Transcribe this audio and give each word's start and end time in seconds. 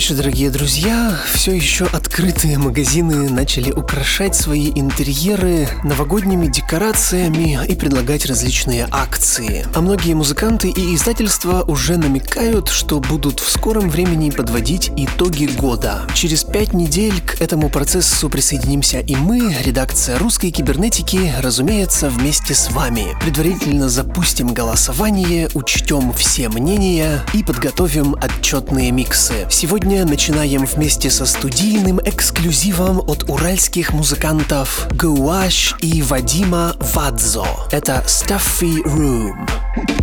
Вечер, 0.00 0.14
дорогие 0.14 0.48
друзья. 0.48 1.14
Все 1.30 1.52
еще 1.52 1.84
открытые 1.84 2.56
магазины 2.56 3.28
начали 3.28 3.70
украшать 3.70 4.34
свои 4.34 4.70
интерьеры 4.74 5.68
новогодними 5.84 6.46
декорациями 6.46 7.58
и 7.68 7.74
предлагать 7.74 8.24
различные 8.24 8.88
акции. 8.90 9.66
А 9.74 9.82
многие 9.82 10.14
музыканты 10.14 10.70
и 10.70 10.94
издательства 10.94 11.64
уже 11.64 11.98
намекают, 11.98 12.68
что 12.68 12.98
будут 12.98 13.40
в 13.40 13.50
скором 13.50 13.90
времени 13.90 14.30
подводить 14.30 14.90
итоги 14.96 15.44
года. 15.44 16.06
Через 16.14 16.44
пять 16.44 16.72
недель 16.72 17.20
к 17.20 17.42
этому 17.42 17.68
процессу 17.68 18.30
присоединимся 18.30 19.00
и 19.00 19.14
мы, 19.16 19.54
редакция 19.62 20.18
русской 20.18 20.50
кибернетики, 20.50 21.30
разумеется, 21.40 22.08
вместе 22.08 22.54
с 22.54 22.70
вами. 22.70 23.04
Предварительно 23.20 23.90
запустим 23.90 24.54
голосование, 24.54 25.50
учтем 25.52 26.14
все 26.14 26.48
мнения 26.48 27.22
и 27.34 27.42
подготовим 27.42 28.14
отчетные 28.14 28.92
миксы. 28.92 29.46
Сегодня 29.50 29.89
Сегодня 29.90 30.08
начинаем 30.08 30.66
вместе 30.66 31.10
со 31.10 31.26
студийным 31.26 32.00
эксклюзивом 32.04 33.00
от 33.00 33.28
уральских 33.28 33.92
музыкантов 33.92 34.86
Гуаш 34.92 35.74
и 35.80 36.00
Вадима 36.02 36.76
Вадзо. 36.78 37.44
Это 37.72 38.04
Stuffy 38.06 38.84
Room. 38.84 39.99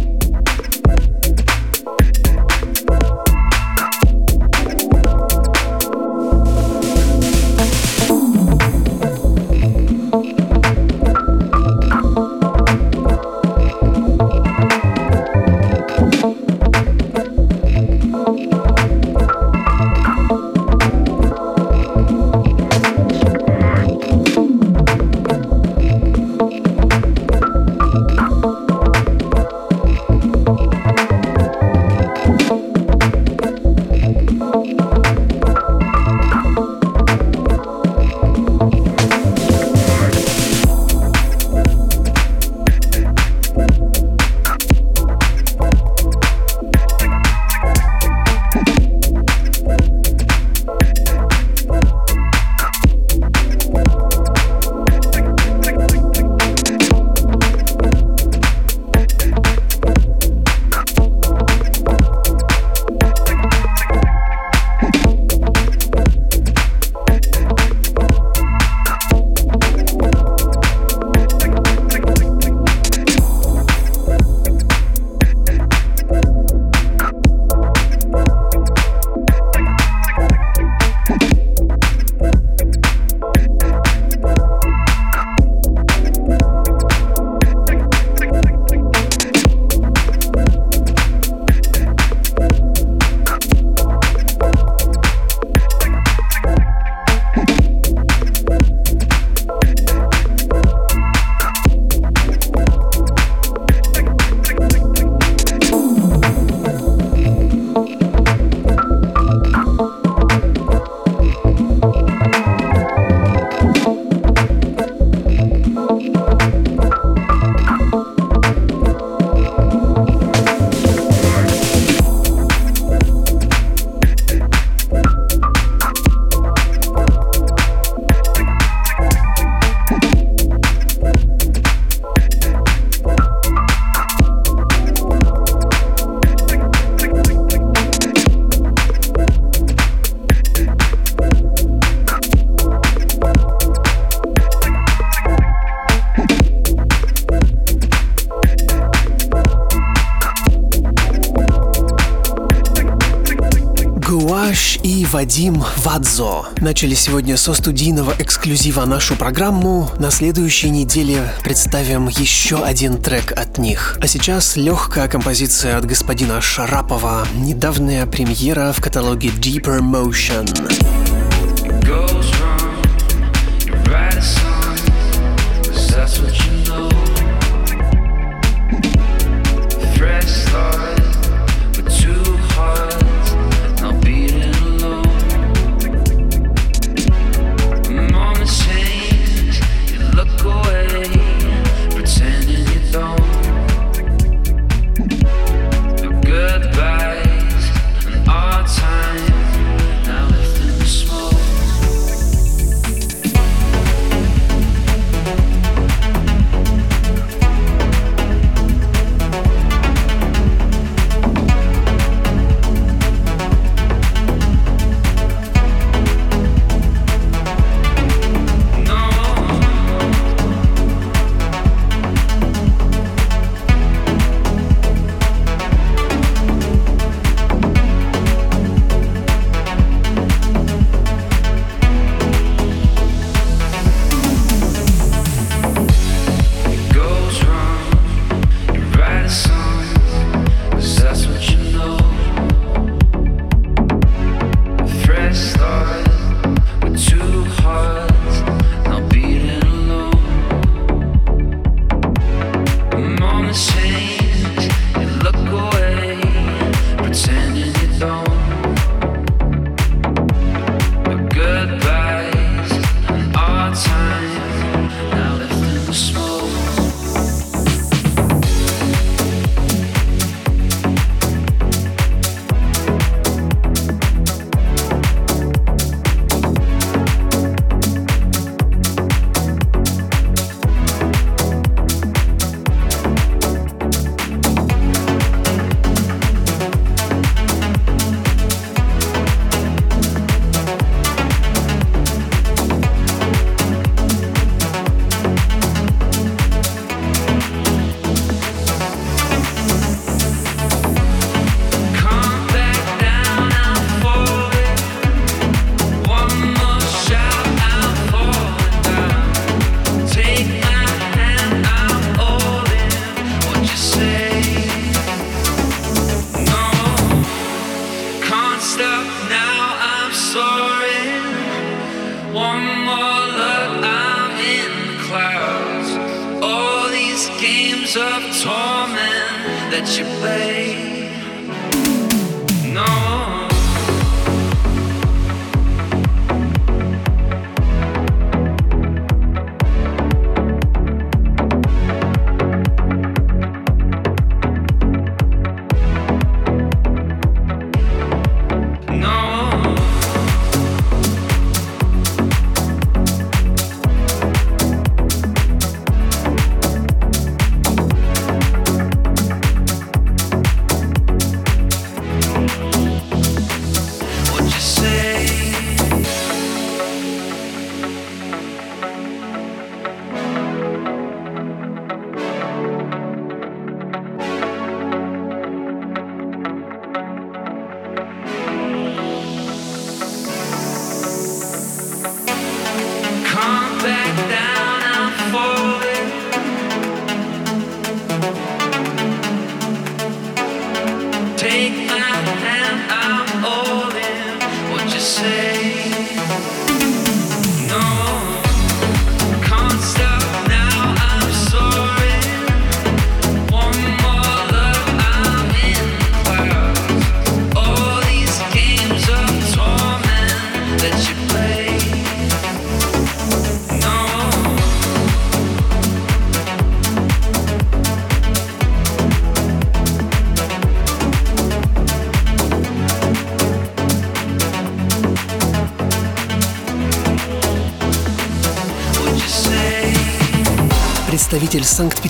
Вадим 155.11 155.63
Вадзо. 155.77 156.47
Начали 156.59 156.95
сегодня 156.95 157.37
со 157.37 157.53
студийного 157.53 158.13
эксклюзива 158.17 158.85
нашу 158.85 159.15
программу. 159.15 159.89
На 159.99 160.11
следующей 160.11 160.69
неделе 160.69 161.31
представим 161.43 162.07
еще 162.07 162.63
один 162.63 163.01
трек 163.01 163.31
от 163.31 163.57
них. 163.57 163.97
А 164.01 164.07
сейчас 164.07 164.55
легкая 164.55 165.07
композиция 165.07 165.77
от 165.77 165.85
господина 165.85 166.41
Шарапова. 166.41 167.27
Недавняя 167.35 168.05
премьера 168.05 168.71
в 168.71 168.81
каталоге 168.81 169.29
Deeper 169.29 169.79
Motion. 169.79 171.16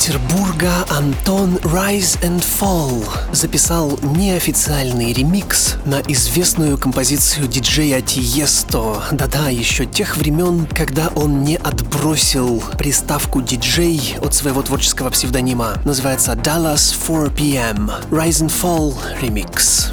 Санкт-Петербурга 0.07 0.85
Антон 0.89 1.55
Rise 1.63 2.17
and 2.21 2.41
Fall 2.41 3.05
записал 3.33 3.99
неофициальный 4.01 5.11
ремикс 5.11 5.75
на 5.83 5.99
известную 6.07 6.77
композицию 6.77 7.49
диджея 7.49 7.99
Тиесто. 7.99 9.03
Да-да, 9.11 9.49
еще 9.49 9.85
тех 9.85 10.15
времен, 10.15 10.65
когда 10.65 11.09
он 11.09 11.43
не 11.43 11.57
отбросил 11.57 12.63
приставку 12.77 13.41
диджей 13.41 14.15
от 14.21 14.33
своего 14.33 14.61
творческого 14.61 15.09
псевдонима. 15.09 15.73
Называется 15.83 16.31
Dallas 16.33 16.95
4 16.95 17.27
PM. 17.31 17.91
Rise 18.09 18.47
and 18.47 18.51
Fall 18.61 18.95
ремикс. 19.21 19.91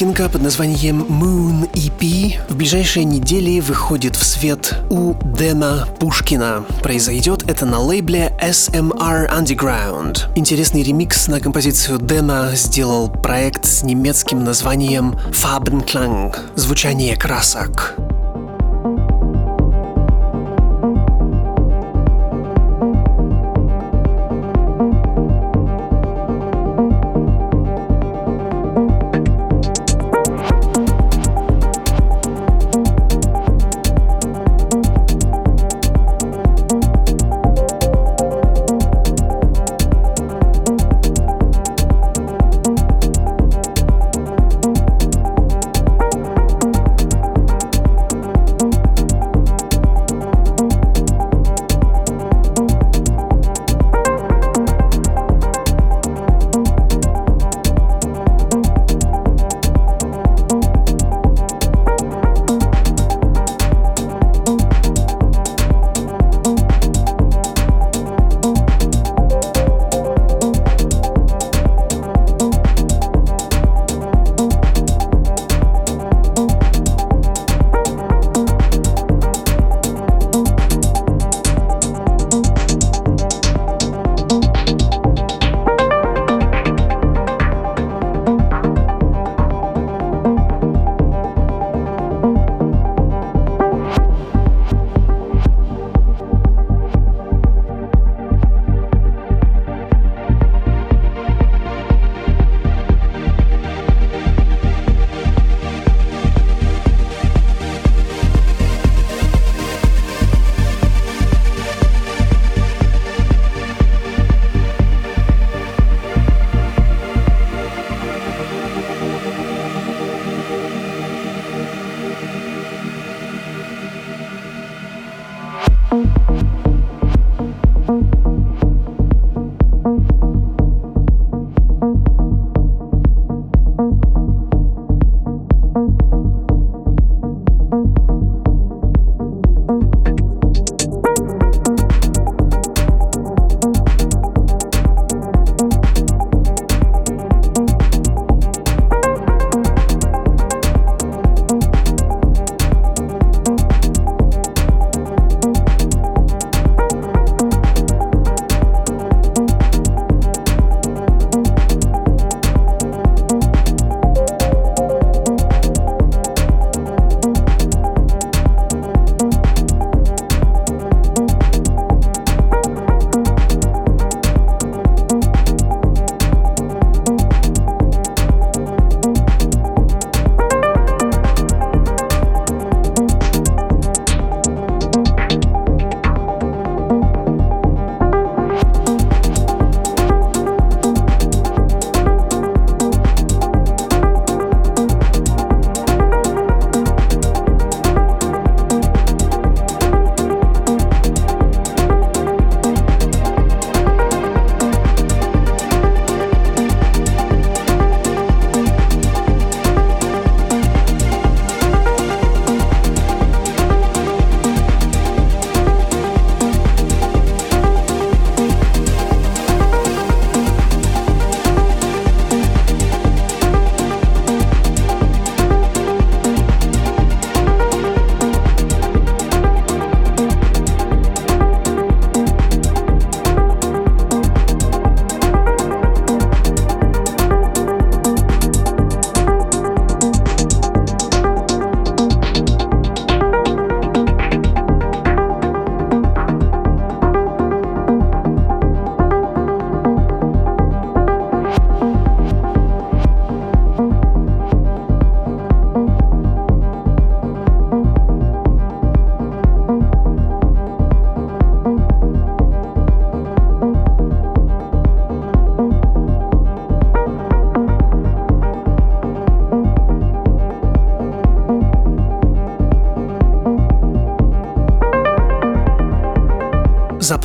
Пластинка 0.00 0.30
под 0.30 0.40
названием 0.40 1.02
Moon 1.02 1.70
EP 1.72 2.40
в 2.48 2.56
ближайшие 2.56 3.04
недели 3.04 3.60
выходит 3.60 4.16
в 4.16 4.24
свет 4.24 4.74
у 4.88 5.12
Дэна 5.12 5.86
Пушкина. 5.98 6.64
Произойдет 6.82 7.42
это 7.46 7.66
на 7.66 7.80
лейбле 7.80 8.32
SMR 8.42 9.30
Underground. 9.30 10.34
Интересный 10.36 10.82
ремикс 10.82 11.28
на 11.28 11.38
композицию 11.38 11.98
Дэна 11.98 12.52
сделал 12.54 13.10
проект 13.10 13.66
с 13.66 13.82
немецким 13.82 14.42
названием 14.42 15.18
Farbenklang– 15.32 16.34
звучание 16.54 17.14
красок. 17.14 17.99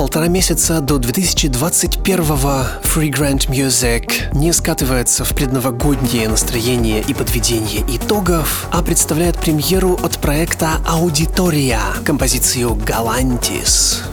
Полтора 0.05 0.27
месяца 0.27 0.81
до 0.81 0.97
2021-го 0.97 2.87
Free 2.87 3.11
Grant 3.11 3.49
Music 3.49 4.31
не 4.37 4.53
скатывается 4.53 5.25
в 5.25 5.33
предновогоднее 5.33 6.29
настроение 6.29 7.03
и 7.07 7.15
подведение 7.15 7.81
итогов, 7.87 8.67
а 8.71 8.83
представляет 8.83 9.39
премьеру 9.39 9.95
от 9.95 10.19
проекта 10.19 10.79
Аудитория, 10.85 11.81
композицию 12.05 12.75
«Галантис». 12.75 14.03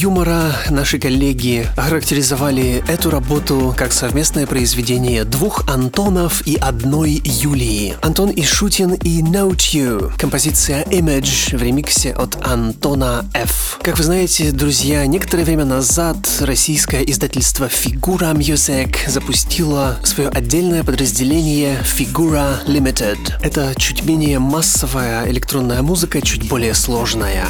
Юмора 0.00 0.56
наши 0.70 0.98
коллеги 0.98 1.68
охарактеризовали 1.76 2.82
эту 2.88 3.10
работу 3.10 3.74
как 3.76 3.92
совместное 3.92 4.46
произведение 4.46 5.24
двух 5.24 5.68
Антонов 5.68 6.46
и 6.46 6.56
одной 6.56 7.20
Юлии. 7.22 7.96
Антон 8.00 8.32
Ишутин 8.34 8.94
и 8.94 9.20
Note 9.20 9.74
You. 9.74 10.12
Композиция 10.16 10.84
Image 10.84 11.54
в 11.54 11.62
ремиксе 11.62 12.12
от 12.12 12.38
Антона 12.46 13.26
F. 13.34 13.78
Как 13.82 13.98
вы 13.98 14.04
знаете, 14.04 14.52
друзья, 14.52 15.04
некоторое 15.04 15.44
время 15.44 15.66
назад 15.66 16.16
российское 16.40 17.02
издательство 17.02 17.66
Figura 17.66 18.34
Music 18.34 18.96
запустило 19.06 19.98
свое 20.02 20.30
отдельное 20.30 20.82
подразделение 20.82 21.78
Figura 21.82 22.64
Limited. 22.66 23.18
Это 23.42 23.74
чуть 23.76 24.02
менее 24.04 24.38
массовая 24.38 25.28
электронная 25.30 25.82
музыка, 25.82 26.22
чуть 26.22 26.48
более 26.48 26.72
сложная. 26.72 27.44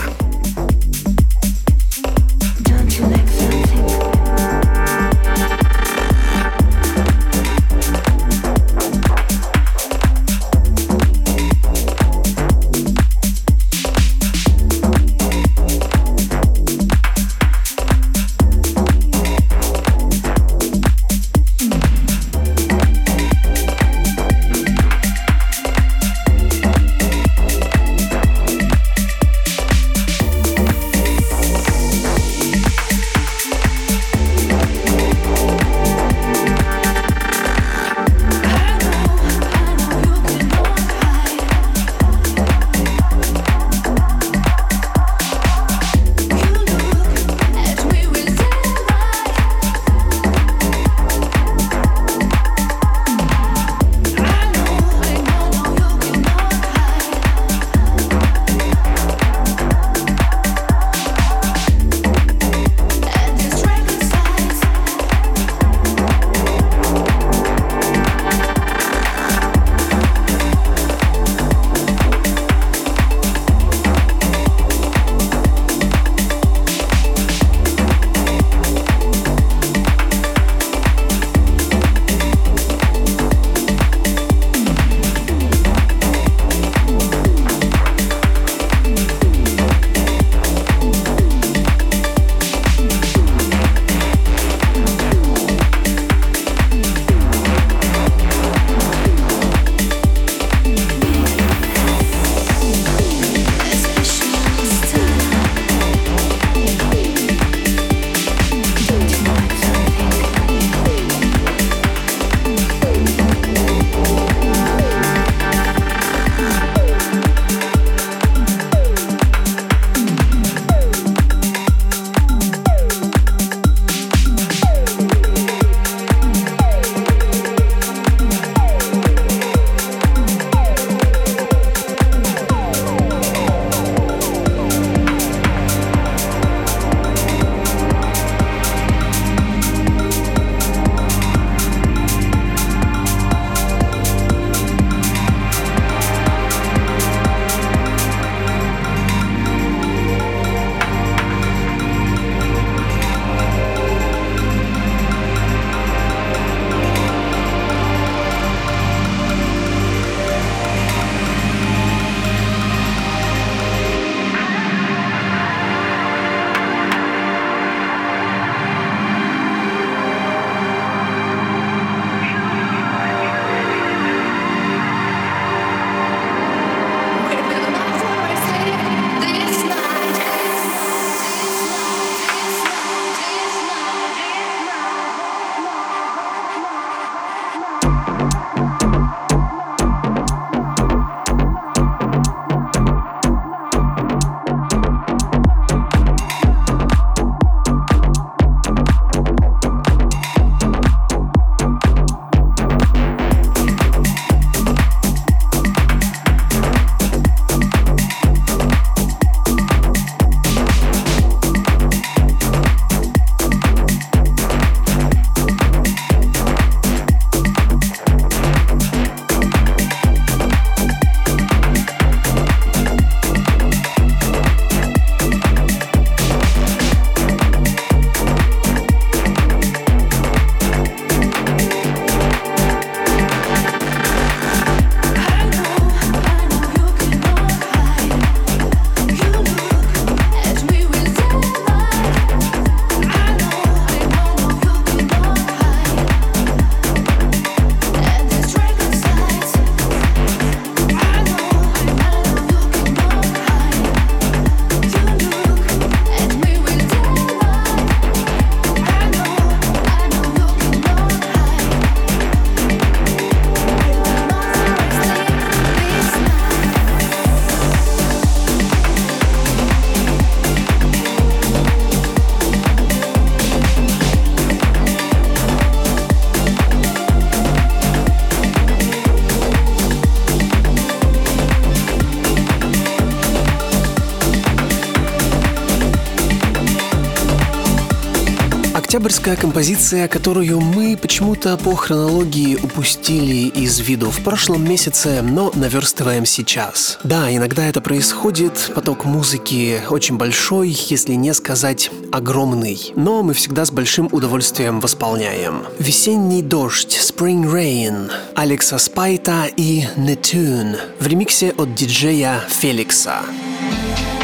Октябрьская 289.20 289.50
композиция, 289.50 290.09
которую 290.09 290.61
мы 290.61 290.96
почему-то 290.96 291.59
по 291.59 291.76
хронологии 291.76 292.56
упустили 292.56 293.48
из 293.48 293.78
виду 293.78 294.11
в 294.11 294.24
прошлом 294.24 294.66
месяце, 294.66 295.20
но 295.20 295.52
наверстываем 295.54 296.24
сейчас. 296.24 296.98
Да, 297.04 297.30
иногда 297.30 297.66
это 297.66 297.83
происходит, 297.83 298.72
поток 298.74 299.04
музыки 299.04 299.83
очень 299.90 300.16
большой, 300.16 300.70
если 300.70 301.12
не 301.12 301.35
сказать 301.35 301.90
огромный, 302.11 302.94
но 302.96 303.22
мы 303.22 303.35
всегда 303.35 303.66
с 303.66 303.70
большим 303.70 304.09
удовольствием 304.11 304.80
восполняем. 304.80 305.64
«Весенний 305.78 306.40
дождь» 306.40 306.98
Spring 306.98 307.44
Rain 307.44 308.11
Алекса 308.35 308.78
Спайта 308.78 309.48
и 309.54 309.85
Netune 309.98 310.78
в 310.98 311.06
ремиксе 311.06 311.50
от 311.50 311.74
диджея 311.74 312.42
Феликса. 312.48 313.20
Sands 313.20 314.19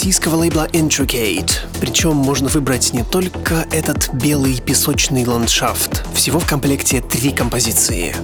российского 0.00 0.36
лейбла 0.36 0.66
Intricate. 0.68 1.50
Причем 1.78 2.16
можно 2.16 2.48
выбрать 2.48 2.94
не 2.94 3.04
только 3.04 3.66
этот 3.70 4.08
белый 4.14 4.58
песочный 4.58 5.26
ландшафт. 5.26 6.06
Всего 6.14 6.40
в 6.40 6.46
комплекте 6.46 7.02
три 7.02 7.32
композиции. 7.32 8.16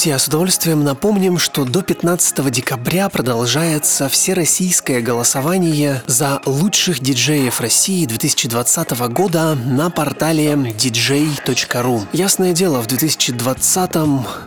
Друзья, 0.00 0.18
с 0.18 0.28
удовольствием 0.28 0.82
напомним, 0.82 1.36
что 1.36 1.66
до 1.66 1.82
15 1.82 2.50
декабря 2.50 3.10
продолжается 3.10 4.08
всероссийское 4.08 5.02
голосование 5.02 6.02
за 6.06 6.40
лучших 6.46 7.00
диджеев 7.00 7.60
России 7.60 8.06
2020 8.06 8.92
года 9.12 9.54
на 9.56 9.90
портале 9.90 10.52
dj.ru. 10.52 12.06
Ясное 12.14 12.54
дело, 12.54 12.80
в 12.80 12.86
2020 12.86 13.90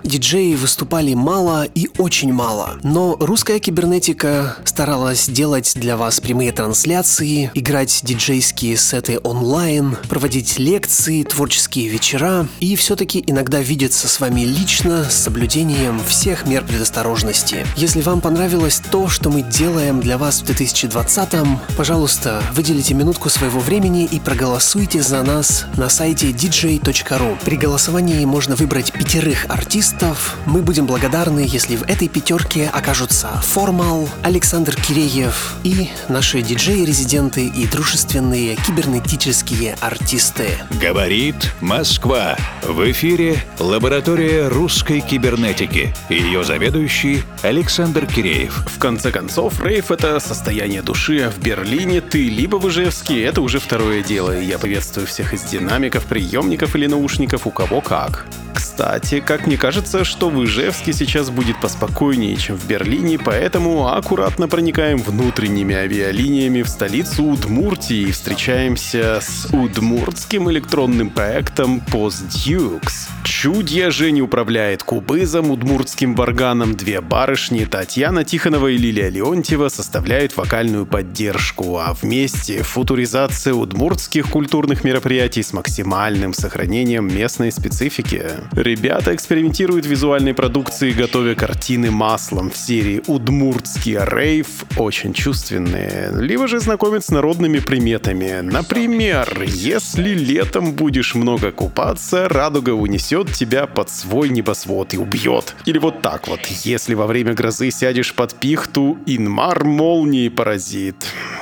диджеи 0.04 0.56
выступали 0.56 1.14
мало 1.14 1.66
и 1.66 1.88
очень 2.00 2.34
мало, 2.34 2.80
но 2.82 3.16
русская 3.20 3.60
кибернетика 3.60 4.58
старалась 4.66 5.28
делать 5.28 5.74
для 5.76 5.98
вас 5.98 6.20
прямые 6.20 6.52
трансляции, 6.52 7.52
играть 7.54 8.00
диджейские 8.02 8.76
сеты 8.76 9.20
онлайн, 9.24 9.98
проводить 10.10 10.58
лекции, 10.58 11.22
творческие 11.22 11.90
вечера 11.90 12.48
и 12.60 12.76
все-таки 12.76 13.24
иногда 13.28 13.60
видеться 13.60 14.08
с 14.08 14.20
вами 14.20 14.42
лично, 14.42 15.06
соблюдать 15.12 15.43
соблюдением 15.44 16.00
всех 16.00 16.46
мер 16.46 16.64
предосторожности. 16.64 17.68
Если 17.76 18.02
вам 18.02 18.22
понравилось 18.22 18.82
то, 18.92 19.10
что 19.10 19.30
мы 19.30 19.42
делаем 19.42 20.00
для 20.00 20.18
вас 20.18 20.42
в 20.42 20.46
2020-м, 20.46 21.60
пожалуйста, 21.76 22.42
выделите 22.54 22.94
минутку 22.94 23.28
своего 23.28 23.60
времени 23.60 24.06
и 24.06 24.22
проголосуйте 24.22 25.02
за 25.02 25.22
нас 25.22 25.66
на 25.76 25.90
сайте 25.90 26.28
dj.ru. 26.30 27.38
При 27.44 27.58
голосовании 27.58 28.24
можно 28.24 28.56
выбрать 28.56 28.94
пятерых 28.94 29.48
артистов. 29.50 30.38
Мы 30.46 30.62
будем 30.62 30.86
благодарны, 30.86 31.46
если 31.46 31.76
в 31.76 31.84
этой 31.90 32.08
пятерке 32.08 32.70
окажутся 32.72 33.28
Формал, 33.44 34.08
Александр 34.22 34.78
Киреев 34.78 35.56
и 35.66 35.90
наши 36.08 36.42
диджеи-резиденты 36.42 37.48
и 37.48 37.68
дружественные 37.68 38.56
кибернетические 38.66 39.76
артисты. 39.82 40.52
Говорит 40.82 41.54
Москва. 41.60 42.38
В 42.62 42.90
эфире 42.92 43.44
лаборатория 43.60 44.48
русской 44.48 45.02
кибернетики 45.34 45.64
кибернетики. 45.64 45.94
Ее 46.10 46.44
заведующий 46.44 47.24
Александр 47.42 48.06
Киреев. 48.06 48.66
В 48.68 48.80
конце 48.80 49.12
концов, 49.12 49.64
рейв— 49.64 49.92
это 49.92 50.20
состояние 50.20 50.82
души, 50.82 51.30
в 51.30 51.42
Берлине 51.42 52.02
ты 52.02 52.30
либо 52.30 52.58
в 52.58 52.68
Ижевске, 52.70 53.24
это 53.24 53.42
уже 53.42 53.60
второе 53.60 54.04
дело. 54.04 54.38
И 54.38 54.46
я 54.46 54.60
приветствую 54.60 55.08
всех 55.08 55.34
из 55.34 55.44
динамиков, 55.44 56.06
приемников 56.06 56.76
или 56.76 56.88
наушников, 56.88 57.48
у 57.48 57.52
кого 57.52 57.82
как. 57.82 58.26
Кстати, 58.64 59.20
как 59.20 59.46
мне 59.46 59.58
кажется, 59.58 60.06
что 60.06 60.30
в 60.30 60.42
Ижевске 60.46 60.94
сейчас 60.94 61.30
будет 61.30 61.60
поспокойнее, 61.60 62.38
чем 62.38 62.56
в 62.56 62.66
Берлине, 62.66 63.20
поэтому 63.20 63.90
аккуратно 63.90 64.48
проникаем 64.48 65.00
внутренними 65.00 65.76
авиалиниями 65.76 66.62
в 66.62 66.70
столицу 66.70 67.26
Удмуртии 67.26 68.08
и 68.08 68.12
встречаемся 68.14 69.20
с 69.22 69.54
удмуртским 69.54 70.50
электронным 70.50 71.10
проектом 71.10 71.84
PostDukes. 71.92 73.10
Чудья 73.26 73.92
же 73.92 74.12
не 74.12 74.22
управляет 74.22 74.84
кубызом, 74.84 75.52
удмуртским 75.52 76.16
варганом, 76.16 76.76
две 76.76 77.02
барышни, 77.02 77.66
Татьяна 77.66 78.24
Тихонова 78.24 78.68
и 78.68 78.78
Лилия 78.78 79.10
Леонтьева 79.10 79.68
составляют 79.68 80.38
вокальную 80.38 80.86
поддержку, 80.86 81.80
а 81.80 81.94
вместе 82.02 82.64
футуризация 82.64 83.54
удмуртских 83.54 84.30
культурных 84.30 84.86
мероприятий 84.86 85.44
с 85.44 85.52
максимальным 85.52 86.34
сохранением 86.34 87.14
местной 87.14 87.52
специфики. 87.52 88.24
Ребята 88.56 89.16
экспериментируют 89.16 89.88
в 89.88 89.90
визуальной 89.90 90.36
продукции, 90.36 90.92
готовя 90.92 91.34
картины 91.34 91.90
маслом 91.90 92.52
в 92.52 92.58
серии 92.58 93.02
«Удмуртский 93.08 93.98
рейв», 93.98 94.66
очень 94.78 95.14
чувственные, 95.14 96.12
либо 96.20 96.48
же 96.48 96.60
знакомят 96.60 97.04
с 97.04 97.10
народными 97.10 97.58
приметами. 97.58 98.42
Например, 98.42 99.44
если 99.48 100.14
летом 100.14 100.74
будешь 100.74 101.16
много 101.16 101.52
купаться, 101.52 102.30
радуга 102.30 102.72
унесет 102.72 103.32
тебя 103.32 103.66
под 103.66 103.90
свой 103.90 104.30
небосвод 104.30 104.94
и 104.94 104.98
убьет. 104.98 105.56
Или 105.66 105.80
вот 105.80 106.02
так 106.02 106.28
вот, 106.28 106.42
если 106.64 106.94
во 106.94 107.08
время 107.08 107.34
грозы 107.34 107.72
сядешь 107.72 108.14
под 108.14 108.36
пихту, 108.36 109.00
инмар 109.08 109.64
молнии 109.64 110.30
поразит. 110.30 110.96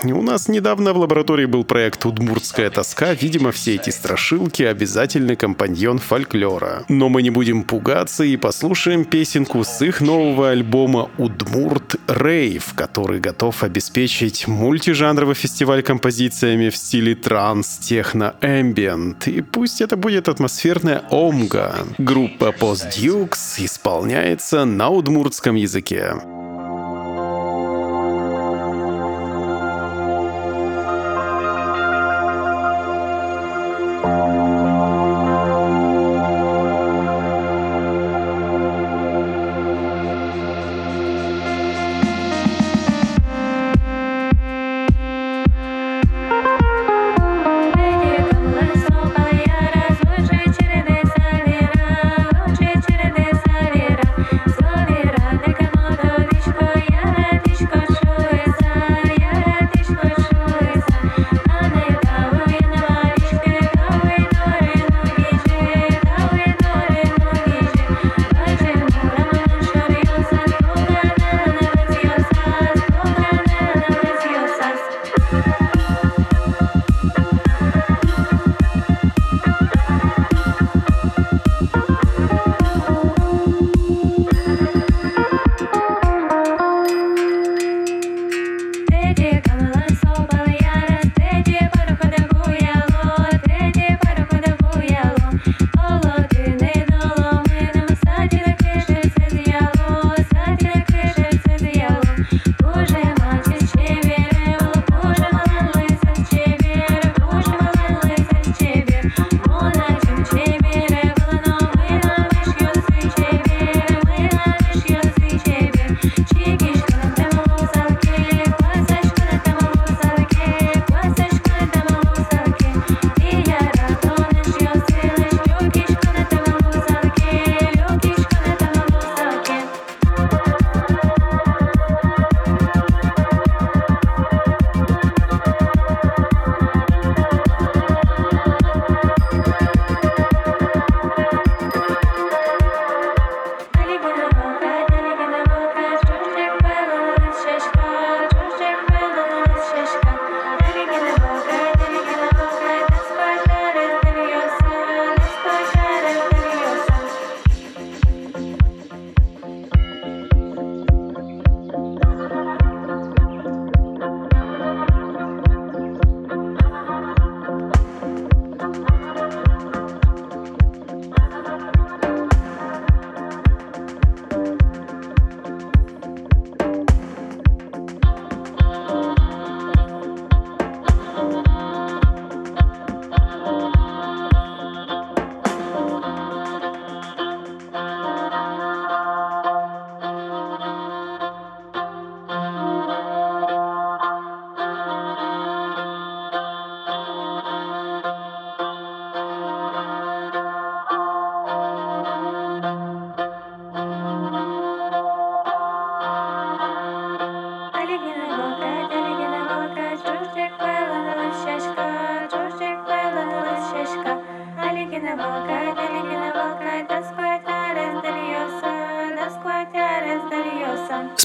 У 0.03 0.21
нас 0.21 0.47
недавно 0.47 0.93
в 0.93 0.97
лаборатории 0.97 1.45
был 1.45 1.65
проект 1.65 2.05
«Удмуртская 2.05 2.69
тоска», 2.69 3.13
видимо, 3.13 3.51
все 3.51 3.75
эти 3.75 3.89
страшилки 3.89 4.63
обязательный 4.63 5.35
компаньон 5.35 5.99
фольклора. 5.99 6.85
Но 7.01 7.09
мы 7.09 7.23
не 7.23 7.31
будем 7.31 7.63
пугаться 7.63 8.23
и 8.23 8.37
послушаем 8.37 9.05
песенку 9.05 9.63
с 9.63 9.81
их 9.81 10.01
нового 10.01 10.51
альбома 10.51 11.09
«Удмурт 11.17 11.95
Рейв», 12.07 12.75
который 12.75 13.19
готов 13.19 13.63
обеспечить 13.63 14.47
мультижанровый 14.47 15.33
фестиваль 15.33 15.81
композициями 15.81 16.69
в 16.69 16.77
стиле 16.77 17.15
транс, 17.15 17.79
техно, 17.79 18.35
эмбиент. 18.41 19.27
И 19.27 19.41
пусть 19.41 19.81
это 19.81 19.97
будет 19.97 20.29
атмосферная 20.29 21.01
омга. 21.09 21.73
Группа 21.97 22.53
Post 22.55 22.91
Dukes 22.91 23.65
исполняется 23.65 24.65
на 24.65 24.89
удмуртском 24.89 25.55
языке. 25.55 26.13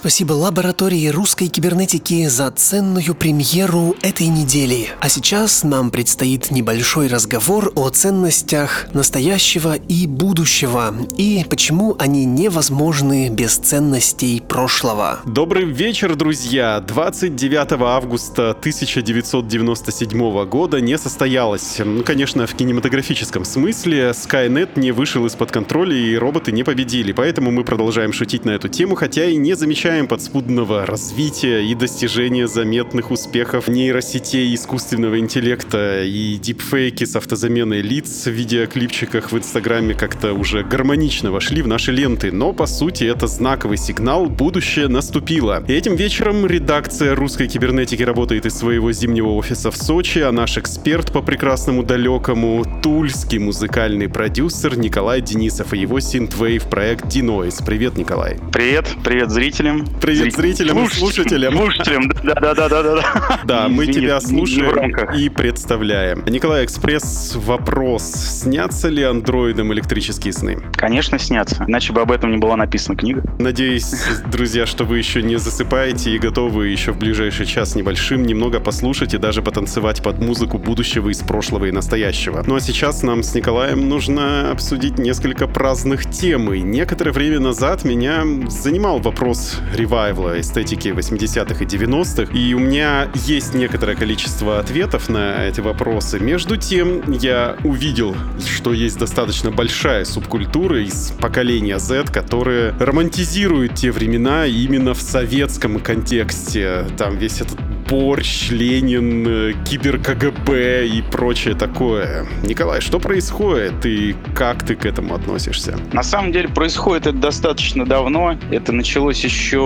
Спасибо 0.06 0.34
лаборатории 0.34 1.08
русской 1.08 1.48
кибернетики 1.48 2.28
за 2.28 2.52
ценную 2.52 3.12
премьеру 3.16 3.96
этой 4.02 4.28
недели. 4.28 4.90
А 5.00 5.08
сейчас 5.08 5.64
нам 5.64 5.90
предстоит 5.90 6.52
небольшой 6.52 7.08
разговор 7.08 7.72
о 7.74 7.88
ценностях 7.88 8.86
настоящего 8.94 9.74
и 9.74 10.06
будущего, 10.06 10.94
и 11.16 11.44
почему 11.50 11.96
они 11.98 12.24
невозможны 12.24 13.30
без 13.30 13.56
ценностей 13.56 14.40
прошлого. 14.40 15.18
Добрый 15.26 15.64
вечер, 15.64 16.14
друзья! 16.14 16.78
29 16.78 17.72
августа 17.72 18.50
1997 18.50 20.44
года 20.44 20.80
не 20.80 20.96
состоялось. 20.98 21.80
Ну, 21.84 22.04
конечно, 22.04 22.46
в 22.46 22.54
кинематографическом 22.54 23.44
смысле 23.44 24.10
Skynet 24.10 24.78
не 24.78 24.92
вышел 24.92 25.26
из-под 25.26 25.50
контроля 25.50 25.96
и 25.96 26.14
роботы 26.14 26.52
не 26.52 26.62
победили, 26.62 27.10
поэтому 27.10 27.50
мы 27.50 27.64
продолжаем 27.64 28.12
шутить 28.12 28.44
на 28.44 28.50
эту 28.50 28.68
тему, 28.68 28.94
хотя 28.94 29.24
и 29.24 29.34
не 29.34 29.54
замечаем 29.54 29.95
подспудного 30.04 30.84
развития 30.84 31.64
и 31.64 31.74
достижения 31.74 32.46
заметных 32.46 33.10
успехов 33.10 33.68
нейросетей 33.68 34.54
искусственного 34.54 35.18
интеллекта 35.18 36.02
и 36.04 36.36
дипфейки 36.36 37.04
с 37.04 37.16
автозаменой 37.16 37.80
лиц 37.80 38.26
в 38.26 38.30
видеоклипчиках 38.30 39.32
в 39.32 39.38
Инстаграме 39.38 39.94
как-то 39.94 40.34
уже 40.34 40.62
гармонично 40.62 41.30
вошли 41.30 41.62
в 41.62 41.68
наши 41.68 41.92
ленты, 41.92 42.30
но 42.30 42.52
по 42.52 42.66
сути 42.66 43.04
это 43.04 43.26
знаковый 43.26 43.78
сигнал 43.78 44.26
«Будущее 44.26 44.88
наступило». 44.88 45.64
И 45.66 45.72
этим 45.72 45.96
вечером 45.96 46.44
редакция 46.46 47.14
русской 47.14 47.48
кибернетики 47.48 48.02
работает 48.02 48.44
из 48.44 48.54
своего 48.58 48.92
зимнего 48.92 49.30
офиса 49.30 49.70
в 49.70 49.76
Сочи, 49.76 50.18
а 50.18 50.32
наш 50.32 50.58
эксперт 50.58 51.12
по 51.12 51.22
прекрасному 51.22 51.82
далекому 51.82 52.66
тульский 52.82 53.38
музыкальный 53.38 54.08
продюсер 54.08 54.76
Николай 54.76 55.22
Денисов 55.22 55.72
и 55.72 55.78
его 55.78 56.00
синтвейв 56.00 56.64
проект 56.64 57.06
Dinoise. 57.06 57.64
Привет, 57.64 57.96
Николай. 57.96 58.38
Привет, 58.52 58.86
привет 59.02 59.30
зрителям. 59.30 59.85
Привет 60.00 60.34
зрителям 60.34 60.84
и 60.84 60.88
слушателям. 60.88 61.54
Слушателям, 61.56 62.08
да-да-да-да. 62.22 63.40
Да, 63.44 63.68
мы 63.68 63.86
тебя 63.86 64.20
слушаем 64.20 64.94
и 65.16 65.28
представляем. 65.28 66.22
Николай 66.26 66.64
Экспресс, 66.64 67.34
вопрос. 67.36 68.02
Снятся 68.04 68.88
ли 68.88 69.02
андроидам 69.02 69.72
электрические 69.72 70.32
сны? 70.32 70.58
Конечно, 70.74 71.18
снятся. 71.18 71.64
Иначе 71.66 71.92
бы 71.92 72.02
об 72.02 72.12
этом 72.12 72.30
не 72.30 72.38
была 72.38 72.56
написана 72.56 72.96
книга. 72.96 73.22
Надеюсь, 73.38 73.94
друзья, 74.30 74.66
что 74.66 74.84
вы 74.84 74.98
еще 74.98 75.22
не 75.22 75.36
засыпаете 75.36 76.10
и 76.12 76.18
готовы 76.18 76.68
еще 76.68 76.92
в 76.92 76.98
ближайший 76.98 77.46
час 77.46 77.74
небольшим 77.74 78.22
немного 78.22 78.60
послушать 78.60 79.14
и 79.14 79.18
даже 79.18 79.42
потанцевать 79.42 80.02
под 80.02 80.20
музыку 80.20 80.58
будущего 80.58 81.08
из 81.08 81.18
прошлого 81.18 81.66
и 81.66 81.72
настоящего. 81.72 82.44
Ну 82.46 82.54
а 82.56 82.60
сейчас 82.60 83.02
нам 83.02 83.22
с 83.22 83.34
Николаем 83.34 83.88
нужно 83.88 84.50
обсудить 84.50 84.98
несколько 84.98 85.48
праздных 85.48 86.08
тем. 86.10 86.52
И 86.52 86.60
некоторое 86.60 87.12
время 87.12 87.40
назад 87.40 87.84
меня 87.84 88.24
занимал 88.48 88.98
вопрос 89.00 89.60
ревайвла 89.76 90.40
эстетики 90.40 90.88
80-х 90.88 91.62
и 91.62 91.66
90-х, 91.66 92.32
и 92.32 92.54
у 92.54 92.58
меня 92.58 93.08
есть 93.14 93.54
некоторое 93.54 93.94
количество 93.94 94.58
ответов 94.58 95.08
на 95.08 95.46
эти 95.46 95.60
вопросы. 95.60 96.18
Между 96.18 96.56
тем, 96.56 97.02
я 97.12 97.56
увидел, 97.62 98.16
что 98.44 98.72
есть 98.72 98.98
достаточно 98.98 99.50
большая 99.50 100.04
субкультура 100.04 100.82
из 100.82 101.12
поколения 101.20 101.78
Z, 101.78 102.04
которая 102.12 102.76
романтизирует 102.78 103.74
те 103.74 103.92
времена 103.92 104.46
именно 104.46 104.94
в 104.94 105.00
советском 105.00 105.78
контексте. 105.78 106.86
Там 106.96 107.16
весь 107.18 107.40
этот 107.40 107.58
Борщ, 107.88 108.50
Ленин, 108.50 109.54
кибер-КГБ 109.64 110.88
и 110.88 111.02
прочее 111.02 111.54
такое. 111.54 112.26
Николай, 112.42 112.80
что 112.80 112.98
происходит 112.98 113.86
и 113.86 114.16
как 114.34 114.64
ты 114.64 114.74
к 114.74 114.84
этому 114.86 115.14
относишься? 115.14 115.78
На 115.92 116.02
самом 116.02 116.32
деле 116.32 116.48
происходит 116.48 117.06
это 117.06 117.16
достаточно 117.16 117.86
давно. 117.86 118.36
Это 118.50 118.72
началось 118.72 119.22
еще 119.22 119.65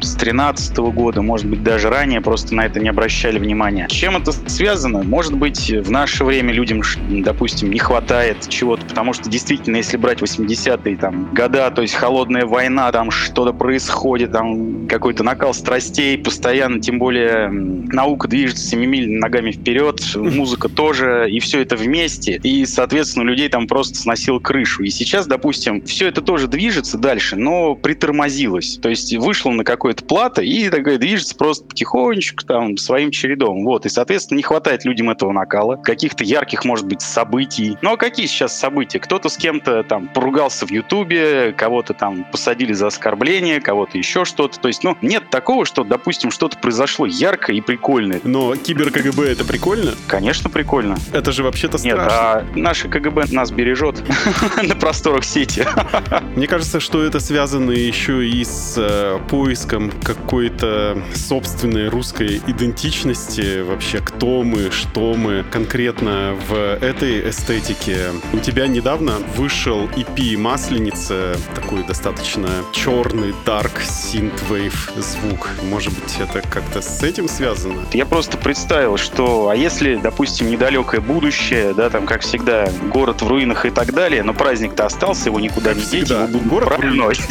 с 0.00 0.14
13 0.14 0.76
года, 0.78 1.22
может 1.22 1.46
быть, 1.46 1.62
даже 1.62 1.90
ранее, 1.90 2.20
просто 2.20 2.54
на 2.54 2.66
это 2.66 2.80
не 2.80 2.88
обращали 2.88 3.38
внимания. 3.38 3.88
Чем 3.88 4.16
это 4.16 4.32
связано? 4.32 5.02
Может 5.02 5.36
быть, 5.36 5.70
в 5.70 5.90
наше 5.90 6.24
время 6.24 6.52
людям, 6.52 6.82
допустим, 7.08 7.70
не 7.70 7.78
хватает 7.78 8.48
чего-то, 8.48 8.84
потому 8.86 9.12
что 9.12 9.28
действительно, 9.28 9.76
если 9.76 9.96
брать 9.96 10.20
80-е 10.20 10.96
там, 10.96 11.30
года, 11.34 11.70
то 11.70 11.82
есть 11.82 11.94
холодная 11.94 12.46
война, 12.46 12.90
там 12.92 13.10
что-то 13.10 13.52
происходит, 13.52 14.32
там 14.32 14.86
какой-то 14.88 15.22
накал 15.22 15.54
страстей 15.54 16.18
постоянно, 16.18 16.80
тем 16.80 16.98
более 16.98 17.48
наука 17.48 18.28
движется 18.28 18.66
семимильными 18.66 19.18
ногами 19.18 19.52
вперед, 19.52 20.00
музыка 20.14 20.68
тоже, 20.68 21.28
и 21.30 21.40
все 21.40 21.60
это 21.60 21.76
вместе. 21.76 22.40
И, 22.42 22.64
соответственно, 22.66 23.24
у 23.24 23.28
людей 23.28 23.48
там 23.48 23.66
просто 23.66 23.98
сносил 23.98 24.40
крышу. 24.40 24.82
И 24.82 24.90
сейчас, 24.90 25.26
допустим, 25.26 25.82
все 25.82 26.08
это 26.08 26.20
тоже 26.20 26.48
движется 26.48 26.98
дальше, 26.98 27.36
но 27.36 27.74
притормозилось. 27.74 28.78
То 28.80 28.88
есть 28.88 29.12
вышло 29.22 29.50
на 29.50 29.64
какое-то 29.64 30.04
плато 30.04 30.42
и 30.42 30.68
такое 30.68 30.98
движется 30.98 31.34
просто 31.34 31.64
потихонечку 31.64 32.44
там 32.44 32.76
своим 32.76 33.10
чередом. 33.10 33.64
Вот. 33.64 33.86
И, 33.86 33.88
соответственно, 33.88 34.36
не 34.36 34.42
хватает 34.42 34.84
людям 34.84 35.10
этого 35.10 35.32
накала, 35.32 35.76
каких-то 35.76 36.24
ярких, 36.24 36.64
может 36.64 36.86
быть, 36.86 37.00
событий. 37.02 37.76
Ну 37.82 37.92
а 37.92 37.96
какие 37.96 38.26
сейчас 38.26 38.58
события? 38.58 38.98
Кто-то 38.98 39.28
с 39.28 39.36
кем-то 39.36 39.82
там 39.84 40.08
поругался 40.08 40.66
в 40.66 40.70
Ютубе, 40.70 41.54
кого-то 41.56 41.94
там 41.94 42.24
посадили 42.24 42.72
за 42.72 42.88
оскорбление, 42.88 43.60
кого-то 43.60 43.98
еще 43.98 44.24
что-то. 44.24 44.58
То 44.58 44.68
есть, 44.68 44.84
ну, 44.84 44.96
нет 45.02 45.30
такого, 45.30 45.64
что, 45.64 45.84
допустим, 45.84 46.30
что-то 46.30 46.58
произошло 46.58 47.06
ярко 47.06 47.52
и 47.52 47.60
прикольно. 47.60 48.20
Но 48.24 48.54
кибер-КГБ 48.54 49.30
это 49.30 49.44
прикольно? 49.44 49.92
Конечно, 50.06 50.50
прикольно. 50.50 50.96
Это 51.12 51.32
же 51.32 51.42
вообще-то 51.42 51.78
Нет, 51.78 51.94
страшно. 51.96 52.18
а 52.18 52.46
наше 52.56 52.88
КГБ 52.88 53.26
нас 53.32 53.50
бережет 53.50 54.02
на 54.62 54.74
просторах 54.74 55.24
сети. 55.24 55.64
Мне 56.36 56.46
кажется, 56.46 56.80
что 56.80 57.02
это 57.02 57.20
связано 57.20 57.70
еще 57.70 58.26
и 58.26 58.44
с 58.44 58.76
э, 59.02 59.18
поиском 59.28 59.90
какой-то 60.02 61.02
собственной 61.14 61.88
русской 61.88 62.40
идентичности. 62.46 63.62
Вообще, 63.62 63.98
кто 63.98 64.42
мы, 64.42 64.70
что 64.70 65.14
мы 65.14 65.44
конкретно 65.50 66.36
в 66.48 66.54
этой 66.54 67.28
эстетике. 67.28 68.10
У 68.32 68.38
тебя 68.38 68.66
недавно 68.66 69.14
вышел 69.36 69.86
EP 69.88 70.36
«Масленица», 70.36 71.36
такой 71.54 71.82
достаточно 71.84 72.48
черный, 72.72 73.34
dark 73.44 73.72
synthwave 73.80 75.00
звук. 75.00 75.48
Может 75.68 75.92
быть, 75.94 76.16
это 76.20 76.46
как-то 76.48 76.80
с 76.80 77.02
этим 77.02 77.28
связано? 77.28 77.82
Я 77.92 78.06
просто 78.06 78.36
представил, 78.36 78.96
что, 78.96 79.48
а 79.48 79.56
если, 79.56 79.96
допустим, 79.96 80.50
недалекое 80.50 81.00
будущее, 81.00 81.74
да, 81.74 81.90
там, 81.90 82.06
как 82.06 82.22
всегда, 82.22 82.68
город 82.92 83.22
в 83.22 83.28
руинах 83.28 83.66
и 83.66 83.70
так 83.70 83.92
далее, 83.92 84.22
но 84.22 84.34
праздник-то 84.34 84.86
остался, 84.86 85.28
его 85.28 85.40
никуда 85.40 85.74
не 85.74 85.82
деть, 85.82 86.04
всегда, 86.04 86.22
его 86.22 86.32
будут 86.32 86.48
город 86.48 86.68
праздновать. 86.68 87.20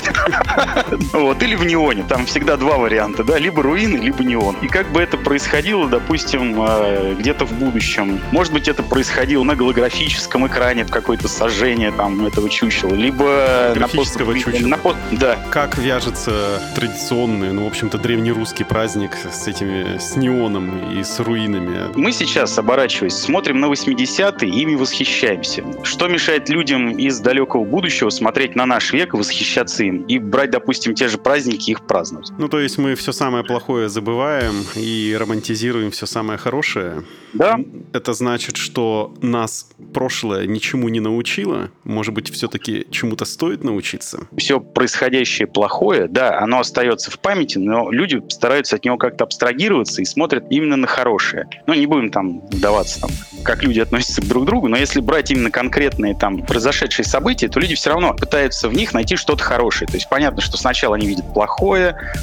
Вот, 1.14 1.42
или 1.44 1.56
в 1.62 1.66
неоне, 1.66 2.04
там 2.08 2.26
всегда 2.26 2.58
два 2.58 2.78
варианта, 2.78 3.24
да, 3.24 3.38
либо 3.38 3.62
руины, 3.62 3.98
либо 3.98 4.24
неон. 4.24 4.56
И 4.64 4.68
как 4.68 4.92
бы 4.92 5.00
это 5.00 5.18
происходило, 5.18 5.88
допустим, 5.88 6.56
э, 6.60 7.14
где-то 7.18 7.46
в 7.46 7.54
будущем. 7.54 8.20
Может 8.32 8.52
быть, 8.52 8.68
это 8.68 8.82
происходило 8.82 9.44
на 9.44 9.56
голографическом 9.56 10.48
экране, 10.48 10.86
какое-то 10.86 11.28
сожжение 11.28 11.92
там 11.92 12.26
этого 12.26 12.50
чучела, 12.50 12.96
либо 12.96 13.74
на 13.76 13.88
пост... 13.88 14.18
Чучела. 14.18 14.68
на 14.68 14.78
пост- 14.78 14.98
Да, 15.12 15.38
Как 15.52 15.78
вяжется 15.78 16.62
традиционный, 16.76 17.54
ну, 17.54 17.66
в 17.66 17.68
общем-то, 17.68 17.98
древнерусский 18.00 18.66
праздник 18.66 19.12
с 19.32 19.48
этими, 19.48 20.00
с 20.00 20.16
неоном 20.16 20.92
и 21.00 21.04
с 21.04 21.20
руинами? 21.20 21.96
Мы 21.96 22.12
сейчас, 22.12 22.58
оборачиваясь, 22.58 23.14
смотрим 23.14 23.60
на 23.60 23.68
80-е 23.68 24.50
и 24.50 24.62
ими 24.62 24.74
восхищаемся. 24.76 25.64
Что 25.84 26.08
мешает 26.08 26.50
людям 26.50 26.90
из 26.98 27.20
далекого 27.20 27.64
будущего 27.66 28.10
смотреть 28.10 28.56
на 28.56 28.66
наш 28.66 28.94
век 28.94 29.14
и 29.14 29.18
восхищаться 29.18 29.84
им? 29.84 30.02
И 30.04 30.18
брать, 30.18 30.50
допустим, 30.50 30.96
те 30.96 31.08
же 31.08 31.18
праздники 31.20 31.51
и 31.52 31.72
их 31.72 31.86
праздновать? 31.88 32.32
Ну, 32.38 32.48
то 32.48 32.60
есть 32.60 32.78
мы 32.78 32.96
все 32.96 33.12
самое 33.12 33.44
плохое 33.44 33.90
забываем 33.90 34.66
и 34.76 35.16
романтизируем 35.20 35.92
все 35.92 36.06
самое 36.06 36.38
хорошее. 36.38 37.04
Да, 37.34 37.60
Это 37.94 38.14
значит, 38.14 38.58
что 38.58 39.14
нас 39.22 39.70
прошлое 39.94 40.48
ничему 40.48 40.90
не 40.90 41.00
научило? 41.00 41.72
Может 41.84 42.14
быть, 42.14 42.30
все-таки 42.32 42.86
чему-то 42.92 43.26
стоит 43.26 43.64
научиться? 43.64 44.28
все 44.38 44.60
происходящее 44.60 45.48
плохое, 45.48 46.08
да, 46.08 46.40
оно 46.40 46.60
остается 46.60 47.12
в 47.12 47.20
памяти, 47.20 47.58
но 47.58 47.92
люди 47.92 48.22
стараются 48.30 48.76
от 48.76 48.86
него 48.86 48.98
как-то 48.98 49.24
абстрагироваться 49.24 50.02
и 50.02 50.06
смотрят 50.06 50.46
именно 50.50 50.76
на 50.76 50.88
хорошее. 50.88 51.48
Ну, 51.68 51.74
не 51.74 51.86
будем 51.86 52.10
там 52.10 52.42
вдаваться, 52.48 53.02
там, 53.02 53.12
как 53.44 53.64
люди 53.64 53.80
относятся 53.80 54.22
друг 54.22 54.44
к 54.44 54.46
другу, 54.48 54.68
но 54.68 54.78
если 54.78 55.00
брать 55.00 55.32
именно 55.32 55.52
конкретные 55.52 56.16
там 56.16 56.44
произошедшие 56.46 57.06
события, 57.06 57.48
то 57.48 57.60
люди 57.60 57.76
все 57.76 57.92
равно 57.92 58.14
пытаются 58.14 58.68
в 58.68 58.74
них 58.74 58.94
найти 58.94 59.16
что-то 59.16 59.44
хорошее. 59.44 59.88
То 59.88 59.96
есть 59.96 60.10
понятно, 60.10 60.42
что 60.42 60.58
сначала 60.58 60.96
они 60.96 61.08
видят 61.08 61.34
плохое, 61.34 61.41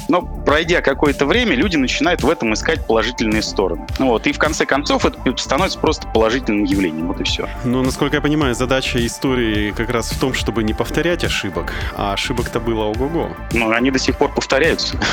но 0.07 0.21
пройдя 0.21 0.81
какое-то 0.81 1.25
время, 1.25 1.55
люди 1.55 1.77
начинают 1.77 2.23
в 2.23 2.29
этом 2.29 2.53
искать 2.53 2.85
положительные 2.85 3.41
стороны. 3.41 3.85
Ну 3.99 4.07
Вот, 4.07 4.27
и 4.27 4.31
в 4.31 4.39
конце 4.39 4.65
концов 4.65 5.05
это 5.05 5.19
становится 5.37 5.79
просто 5.79 6.07
положительным 6.07 6.63
явлением. 6.63 7.07
Вот 7.07 7.19
и 7.19 7.23
все. 7.23 7.47
Но, 7.63 7.83
насколько 7.83 8.15
я 8.17 8.21
понимаю, 8.21 8.55
задача 8.55 9.05
истории 9.05 9.71
как 9.71 9.89
раз 9.89 10.11
в 10.11 10.19
том, 10.19 10.33
чтобы 10.33 10.63
не 10.63 10.73
повторять 10.73 11.23
ошибок. 11.23 11.73
А 11.95 12.13
ошибок-то 12.13 12.59
было 12.59 12.85
ого-го. 12.85 13.29
Но 13.53 13.71
они 13.71 13.91
до 13.91 13.99
сих 13.99 14.17
пор 14.17 14.33
повторяются. 14.33 14.97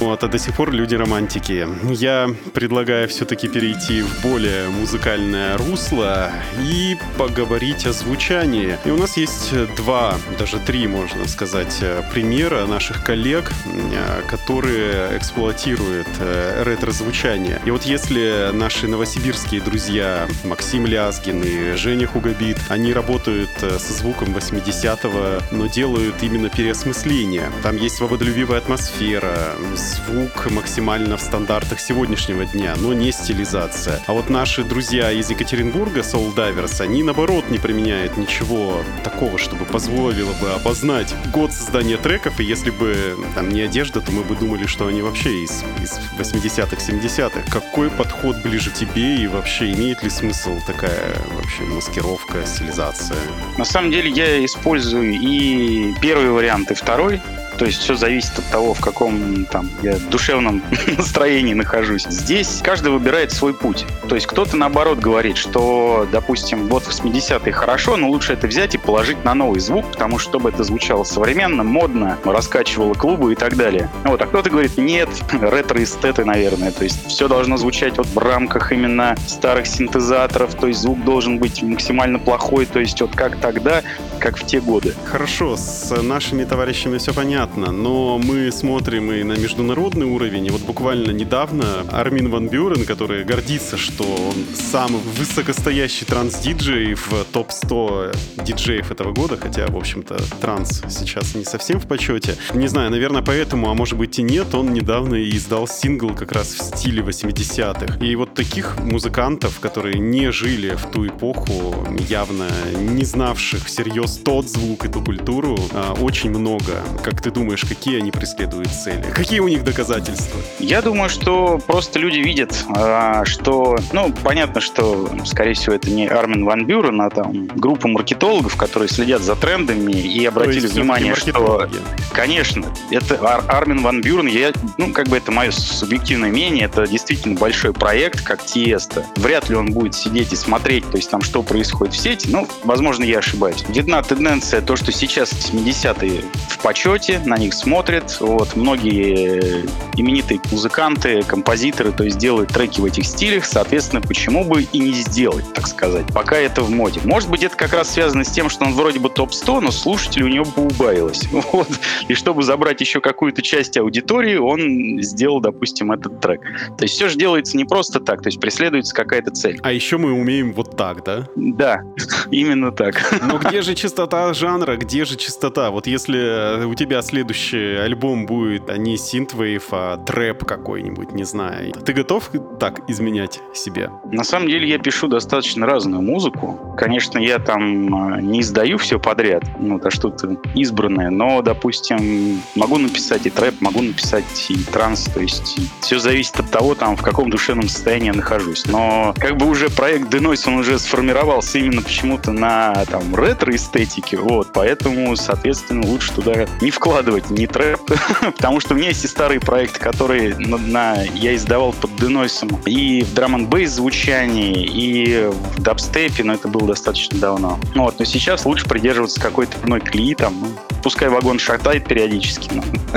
Вот, 0.00 0.22
а 0.24 0.28
до 0.28 0.38
сих 0.38 0.54
пор 0.54 0.72
люди 0.72 0.94
романтики. 0.94 1.66
Я 1.90 2.28
предлагаю 2.52 3.08
все-таки 3.08 3.48
перейти 3.48 4.02
в 4.02 4.22
более 4.22 4.68
музыкальное 4.68 5.56
русло 5.56 6.30
и 6.60 6.96
поговорить 7.16 7.86
о 7.86 7.92
звучании. 7.92 8.76
И 8.84 8.90
у 8.90 8.96
нас 8.96 9.16
есть 9.16 9.52
два, 9.76 10.16
даже 10.38 10.58
три, 10.58 10.86
можно 10.86 11.26
сказать, 11.28 11.78
э, 11.80 12.02
примера 12.12 12.66
наших 12.66 13.04
коллег, 13.04 13.23
э, 13.32 14.22
которые 14.28 15.16
эксплуатируют 15.16 16.08
э, 16.20 16.62
ретро-звучание. 16.64 17.60
И 17.64 17.70
вот 17.70 17.84
если 17.84 18.50
наши 18.52 18.86
новосибирские 18.88 19.60
друзья 19.60 20.28
Максим 20.44 20.86
Лязгин 20.86 21.42
и 21.42 21.76
Женя 21.76 22.06
Хугабит, 22.06 22.58
они 22.68 22.92
работают 22.92 23.50
э, 23.62 23.78
со 23.78 23.92
звуком 23.92 24.36
80-го, 24.36 25.42
но 25.54 25.66
делают 25.66 26.22
именно 26.22 26.48
переосмысление. 26.48 27.50
Там 27.62 27.76
есть 27.76 27.96
свободолюбивая 27.96 28.58
атмосфера, 28.58 29.54
звук 29.74 30.50
максимально 30.50 31.16
в 31.16 31.20
стандартах 31.20 31.80
сегодняшнего 31.80 32.44
дня, 32.44 32.74
но 32.76 32.92
не 32.92 33.12
стилизация. 33.12 34.00
А 34.06 34.12
вот 34.12 34.30
наши 34.30 34.64
друзья 34.64 35.10
из 35.10 35.30
Екатеринбурга, 35.30 36.00
Soul 36.00 36.34
Divers, 36.34 36.80
они 36.80 37.02
наоборот 37.02 37.50
не 37.50 37.58
применяют 37.58 38.16
ничего 38.16 38.82
такого, 39.02 39.38
чтобы 39.38 39.64
позволило 39.64 40.32
бы 40.34 40.50
опознать 40.50 41.14
год 41.32 41.52
создания 41.52 41.96
треков, 41.96 42.40
и 42.40 42.44
если 42.44 42.70
бы 42.70 43.13
там 43.34 43.48
не 43.48 43.62
одежда, 43.62 44.00
то 44.00 44.12
мы 44.12 44.22
бы 44.22 44.34
думали, 44.36 44.66
что 44.66 44.86
они 44.86 45.02
вообще 45.02 45.44
из, 45.44 45.64
из 45.82 45.98
80-х, 46.18 46.76
70-х. 46.76 47.50
Какой 47.50 47.90
подход 47.90 48.36
ближе 48.42 48.70
тебе 48.70 49.16
и 49.16 49.26
вообще 49.26 49.72
имеет 49.72 50.02
ли 50.02 50.10
смысл 50.10 50.60
такая 50.66 51.14
вообще 51.32 51.62
маскировка, 51.62 52.44
стилизация? 52.46 53.18
На 53.58 53.64
самом 53.64 53.90
деле 53.90 54.10
я 54.10 54.44
использую 54.44 55.12
и 55.12 55.94
первый 56.00 56.30
вариант, 56.30 56.70
и 56.70 56.74
второй. 56.74 57.20
То 57.58 57.64
есть 57.64 57.80
все 57.80 57.94
зависит 57.94 58.38
от 58.38 58.44
того, 58.50 58.74
в 58.74 58.80
каком 58.80 59.46
там 59.46 59.70
я 59.82 59.96
душевном 60.10 60.62
настроении 60.98 61.54
нахожусь. 61.54 62.04
Здесь 62.08 62.60
каждый 62.62 62.92
выбирает 62.92 63.32
свой 63.32 63.54
путь. 63.54 63.86
То 64.08 64.14
есть 64.14 64.26
кто-то 64.26 64.56
наоборот 64.56 64.98
говорит, 64.98 65.36
что, 65.36 66.06
допустим, 66.12 66.68
вот 66.68 66.84
80-е 66.84 67.52
хорошо, 67.52 67.96
но 67.96 68.08
лучше 68.08 68.34
это 68.34 68.46
взять 68.46 68.74
и 68.74 68.78
положить 68.78 69.24
на 69.24 69.34
новый 69.34 69.60
звук, 69.60 69.90
потому 69.90 70.18
что 70.18 70.34
чтобы 70.34 70.48
это 70.48 70.64
звучало 70.64 71.04
современно, 71.04 71.62
модно, 71.62 72.18
раскачивало 72.24 72.94
клубы 72.94 73.34
и 73.34 73.36
так 73.36 73.56
далее. 73.56 73.88
Вот, 74.02 74.20
а 74.20 74.26
кто-то 74.26 74.50
говорит, 74.50 74.76
нет, 74.76 75.08
ретро-эстеты, 75.32 76.24
наверное. 76.24 76.72
То 76.72 76.82
есть 76.82 77.06
все 77.06 77.28
должно 77.28 77.56
звучать 77.56 77.98
вот 77.98 78.08
в 78.08 78.18
рамках 78.18 78.72
именно 78.72 79.14
старых 79.28 79.68
синтезаторов, 79.68 80.56
то 80.56 80.66
есть 80.66 80.80
звук 80.80 81.04
должен 81.04 81.38
быть 81.38 81.62
максимально 81.62 82.18
плохой, 82.18 82.66
то 82.66 82.80
есть 82.80 83.00
вот 83.00 83.14
как 83.14 83.36
тогда, 83.36 83.84
как 84.18 84.36
в 84.36 84.44
те 84.44 84.60
годы. 84.60 84.92
Хорошо, 85.04 85.56
с 85.56 85.94
нашими 86.02 86.42
товарищами 86.42 86.98
все 86.98 87.14
понятно, 87.14 87.43
но 87.56 88.18
мы 88.18 88.50
смотрим 88.50 89.12
и 89.12 89.22
на 89.22 89.32
международный 89.32 90.06
уровень. 90.06 90.46
И 90.46 90.50
вот 90.50 90.62
буквально 90.62 91.10
недавно 91.10 91.64
Армин 91.92 92.30
Ван 92.30 92.48
Бюрен, 92.48 92.84
который 92.84 93.24
гордится, 93.24 93.76
что 93.76 94.04
он 94.04 94.34
самый 94.54 95.00
высокостоящий 95.18 96.06
транс-диджей 96.06 96.94
в 96.94 97.24
топ-100 97.32 98.16
диджеев 98.44 98.90
этого 98.90 99.12
года, 99.12 99.36
хотя, 99.36 99.66
в 99.66 99.76
общем-то, 99.76 100.16
транс 100.40 100.82
сейчас 100.88 101.34
не 101.34 101.44
совсем 101.44 101.80
в 101.80 101.86
почете. 101.86 102.36
Не 102.54 102.68
знаю, 102.68 102.90
наверное, 102.90 103.22
поэтому, 103.22 103.70
а 103.70 103.74
может 103.74 103.98
быть 103.98 104.18
и 104.18 104.22
нет, 104.22 104.54
он 104.54 104.72
недавно 104.72 105.22
издал 105.22 105.68
сингл 105.68 106.14
как 106.14 106.32
раз 106.32 106.48
в 106.48 106.62
стиле 106.62 107.02
80-х. 107.02 108.04
И 108.04 108.16
вот 108.16 108.34
таких 108.34 108.78
музыкантов, 108.80 109.60
которые 109.60 109.98
не 109.98 110.32
жили 110.32 110.74
в 110.76 110.90
ту 110.90 111.06
эпоху, 111.06 111.86
явно 112.08 112.48
не 112.78 113.04
знавших 113.04 113.66
всерьез 113.66 114.16
тот 114.24 114.48
звук 114.48 114.84
и 114.86 114.88
ту 114.88 115.02
культуру, 115.02 115.58
а, 115.72 115.94
очень 116.00 116.30
много. 116.30 116.82
Как 117.02 117.20
ты 117.20 117.33
думаешь, 117.34 117.64
какие 117.64 117.98
они 117.98 118.10
преследуют 118.10 118.68
цели? 118.68 119.04
Какие 119.14 119.40
у 119.40 119.48
них 119.48 119.64
доказательства? 119.64 120.40
Я 120.58 120.80
думаю, 120.80 121.10
что 121.10 121.58
просто 121.66 121.98
люди 121.98 122.18
видят, 122.18 122.56
а, 122.74 123.24
что, 123.26 123.76
ну, 123.92 124.12
понятно, 124.22 124.60
что, 124.60 125.10
скорее 125.26 125.54
всего, 125.54 125.74
это 125.74 125.90
не 125.90 126.06
Армин 126.06 126.44
Ван 126.44 126.64
Бюрен, 126.64 127.00
а 127.02 127.10
там 127.10 127.46
группа 127.48 127.88
маркетологов, 127.88 128.56
которые 128.56 128.88
следят 128.88 129.20
за 129.22 129.34
трендами 129.36 129.92
и 129.92 130.24
обратили 130.24 130.66
внимание, 130.74 131.14
что, 131.16 131.68
конечно, 132.12 132.72
это 132.90 133.18
Ар- 133.20 133.44
Армин 133.48 133.82
Ван 133.82 134.00
Бюрен, 134.00 134.26
я, 134.28 134.52
ну, 134.78 134.92
как 134.92 135.08
бы 135.08 135.16
это 135.16 135.32
мое 135.32 135.50
субъективное 135.50 136.30
мнение, 136.30 136.64
это 136.66 136.86
действительно 136.86 137.38
большой 137.38 137.72
проект, 137.72 138.22
как 138.22 138.44
Тиеста. 138.44 139.04
Вряд 139.16 139.48
ли 139.48 139.56
он 139.56 139.72
будет 139.72 139.94
сидеть 139.94 140.32
и 140.32 140.36
смотреть, 140.36 140.88
то 140.90 140.96
есть 140.96 141.10
там, 141.10 141.22
что 141.22 141.42
происходит 141.42 141.94
в 141.94 141.98
сети, 141.98 142.28
ну, 142.30 142.46
возможно, 142.62 143.02
я 143.04 143.18
ошибаюсь. 143.18 143.64
Видна 143.68 144.02
тенденция, 144.02 144.60
то, 144.60 144.76
что 144.76 144.92
сейчас 144.92 145.32
70-е 145.32 146.22
в 146.48 146.58
почете, 146.58 147.20
на 147.24 147.36
них 147.36 147.54
смотрят, 147.54 148.18
вот, 148.20 148.56
многие 148.56 149.64
именитые 149.96 150.40
музыканты, 150.50 151.22
композиторы, 151.22 151.92
то 151.92 152.04
есть 152.04 152.18
делают 152.18 152.50
треки 152.50 152.80
в 152.80 152.84
этих 152.84 153.06
стилях, 153.06 153.44
соответственно, 153.44 154.00
почему 154.00 154.44
бы 154.44 154.62
и 154.62 154.78
не 154.78 154.92
сделать, 154.92 155.44
так 155.54 155.66
сказать, 155.68 156.06
пока 156.12 156.36
это 156.36 156.62
в 156.62 156.70
моде. 156.70 157.00
Может 157.04 157.30
быть, 157.30 157.42
это 157.42 157.56
как 157.56 157.72
раз 157.72 157.92
связано 157.92 158.24
с 158.24 158.30
тем, 158.30 158.50
что 158.50 158.64
он 158.64 158.74
вроде 158.74 158.98
бы 158.98 159.08
топ-100, 159.08 159.60
но 159.60 159.70
слушателей 159.70 160.24
у 160.24 160.28
него 160.28 160.44
поубавилось. 160.44 161.28
Вот. 161.54 161.68
И 162.08 162.14
чтобы 162.14 162.42
забрать 162.42 162.80
еще 162.80 163.00
какую-то 163.00 163.40
часть 163.42 163.76
аудитории, 163.76 164.36
он 164.36 165.00
сделал, 165.02 165.40
допустим, 165.40 165.92
этот 165.92 166.20
трек. 166.20 166.40
То 166.76 166.84
есть 166.84 166.94
все 166.94 167.08
же 167.08 167.16
делается 167.16 167.56
не 167.56 167.64
просто 167.64 168.00
так, 168.00 168.22
то 168.22 168.28
есть 168.28 168.40
преследуется 168.40 168.92
какая-то 168.94 169.30
цель. 169.30 169.60
А 169.62 169.70
еще 169.70 169.98
мы 169.98 170.10
умеем 170.12 170.52
вот 170.52 170.64
вот 170.64 170.76
так, 170.76 171.04
да? 171.04 171.28
Да, 171.36 171.82
именно 172.30 172.72
так. 172.72 172.94
Но 173.22 173.38
где 173.38 173.62
же 173.62 173.74
чистота 173.74 174.32
жанра, 174.34 174.76
где 174.76 175.04
же 175.04 175.16
чистота? 175.16 175.70
Вот 175.70 175.86
если 175.86 176.64
у 176.64 176.74
тебя 176.74 177.02
следующий 177.14 177.76
альбом 177.76 178.26
будет 178.26 178.68
а 178.68 178.76
не 178.76 178.96
synthwave, 178.96 179.68
а 179.70 179.96
трэп 179.98 180.44
какой-нибудь, 180.44 181.12
не 181.12 181.22
знаю, 181.22 181.72
ты 181.72 181.92
готов 181.92 182.28
так 182.58 182.80
изменять 182.90 183.38
себе? 183.54 183.90
На 184.10 184.24
самом 184.24 184.48
деле 184.48 184.68
я 184.68 184.78
пишу 184.78 185.06
достаточно 185.06 185.64
разную 185.64 186.02
музыку. 186.02 186.74
Конечно, 186.76 187.20
я 187.20 187.38
там 187.38 187.94
а, 187.94 188.20
не 188.20 188.40
издаю 188.40 188.78
все 188.78 188.98
подряд, 188.98 189.44
ну, 189.60 189.78
это 189.78 189.92
что-то 189.92 190.36
избранное, 190.56 191.10
но, 191.10 191.40
допустим, 191.40 192.40
могу 192.56 192.78
написать 192.78 193.26
и 193.26 193.30
трэп, 193.30 193.60
могу 193.60 193.82
написать 193.82 194.24
и 194.48 194.56
транс, 194.64 195.04
то 195.04 195.20
есть 195.20 195.56
все 195.82 196.00
зависит 196.00 196.40
от 196.40 196.50
того, 196.50 196.74
там, 196.74 196.96
в 196.96 197.02
каком 197.02 197.30
душевном 197.30 197.68
состоянии 197.68 198.06
я 198.06 198.12
нахожусь. 198.12 198.66
Но 198.66 199.14
как 199.18 199.36
бы 199.36 199.46
уже 199.46 199.70
проект 199.70 200.12
Denoise, 200.12 200.48
он 200.48 200.56
уже 200.56 200.80
сформировался 200.80 201.58
именно 201.58 201.82
почему-то 201.82 202.32
на 202.32 202.84
там 202.86 203.14
ретро-эстетике, 203.14 204.16
вот, 204.16 204.48
поэтому, 204.52 205.14
соответственно, 205.14 205.86
лучше 205.86 206.12
туда 206.12 206.46
не 206.60 206.72
вкладывать 206.72 207.03
ни 207.30 207.46
трэп, 207.46 207.80
потому 208.20 208.60
что 208.60 208.74
у 208.74 208.76
меня 208.76 208.88
есть 208.88 209.04
и 209.04 209.08
старые 209.08 209.40
проекты, 209.40 209.80
которые 209.80 210.36
на, 210.36 210.56
на, 210.56 211.02
я 211.02 211.34
издавал 211.34 211.72
под 211.72 211.90
Denoise 211.92 212.62
и 212.66 213.02
в 213.02 213.14
драм 213.14 213.34
н 213.34 213.46
бейс 213.46 213.70
звучании, 213.70 214.64
и 214.64 215.28
в 215.28 215.60
дабстепе, 215.60 216.24
но 216.24 216.34
это 216.34 216.48
было 216.48 216.68
достаточно 216.68 217.18
давно. 217.18 217.58
Вот, 217.74 217.98
но 217.98 218.04
сейчас 218.04 218.44
лучше 218.44 218.66
придерживаться 218.66 219.20
какой-то 219.20 219.56
одной 219.58 219.80
клеи, 219.80 220.14
там, 220.14 220.34
ну, 220.40 220.48
пускай 220.84 221.08
вагон 221.08 221.38
шатает 221.38 221.88
периодически, 221.88 222.50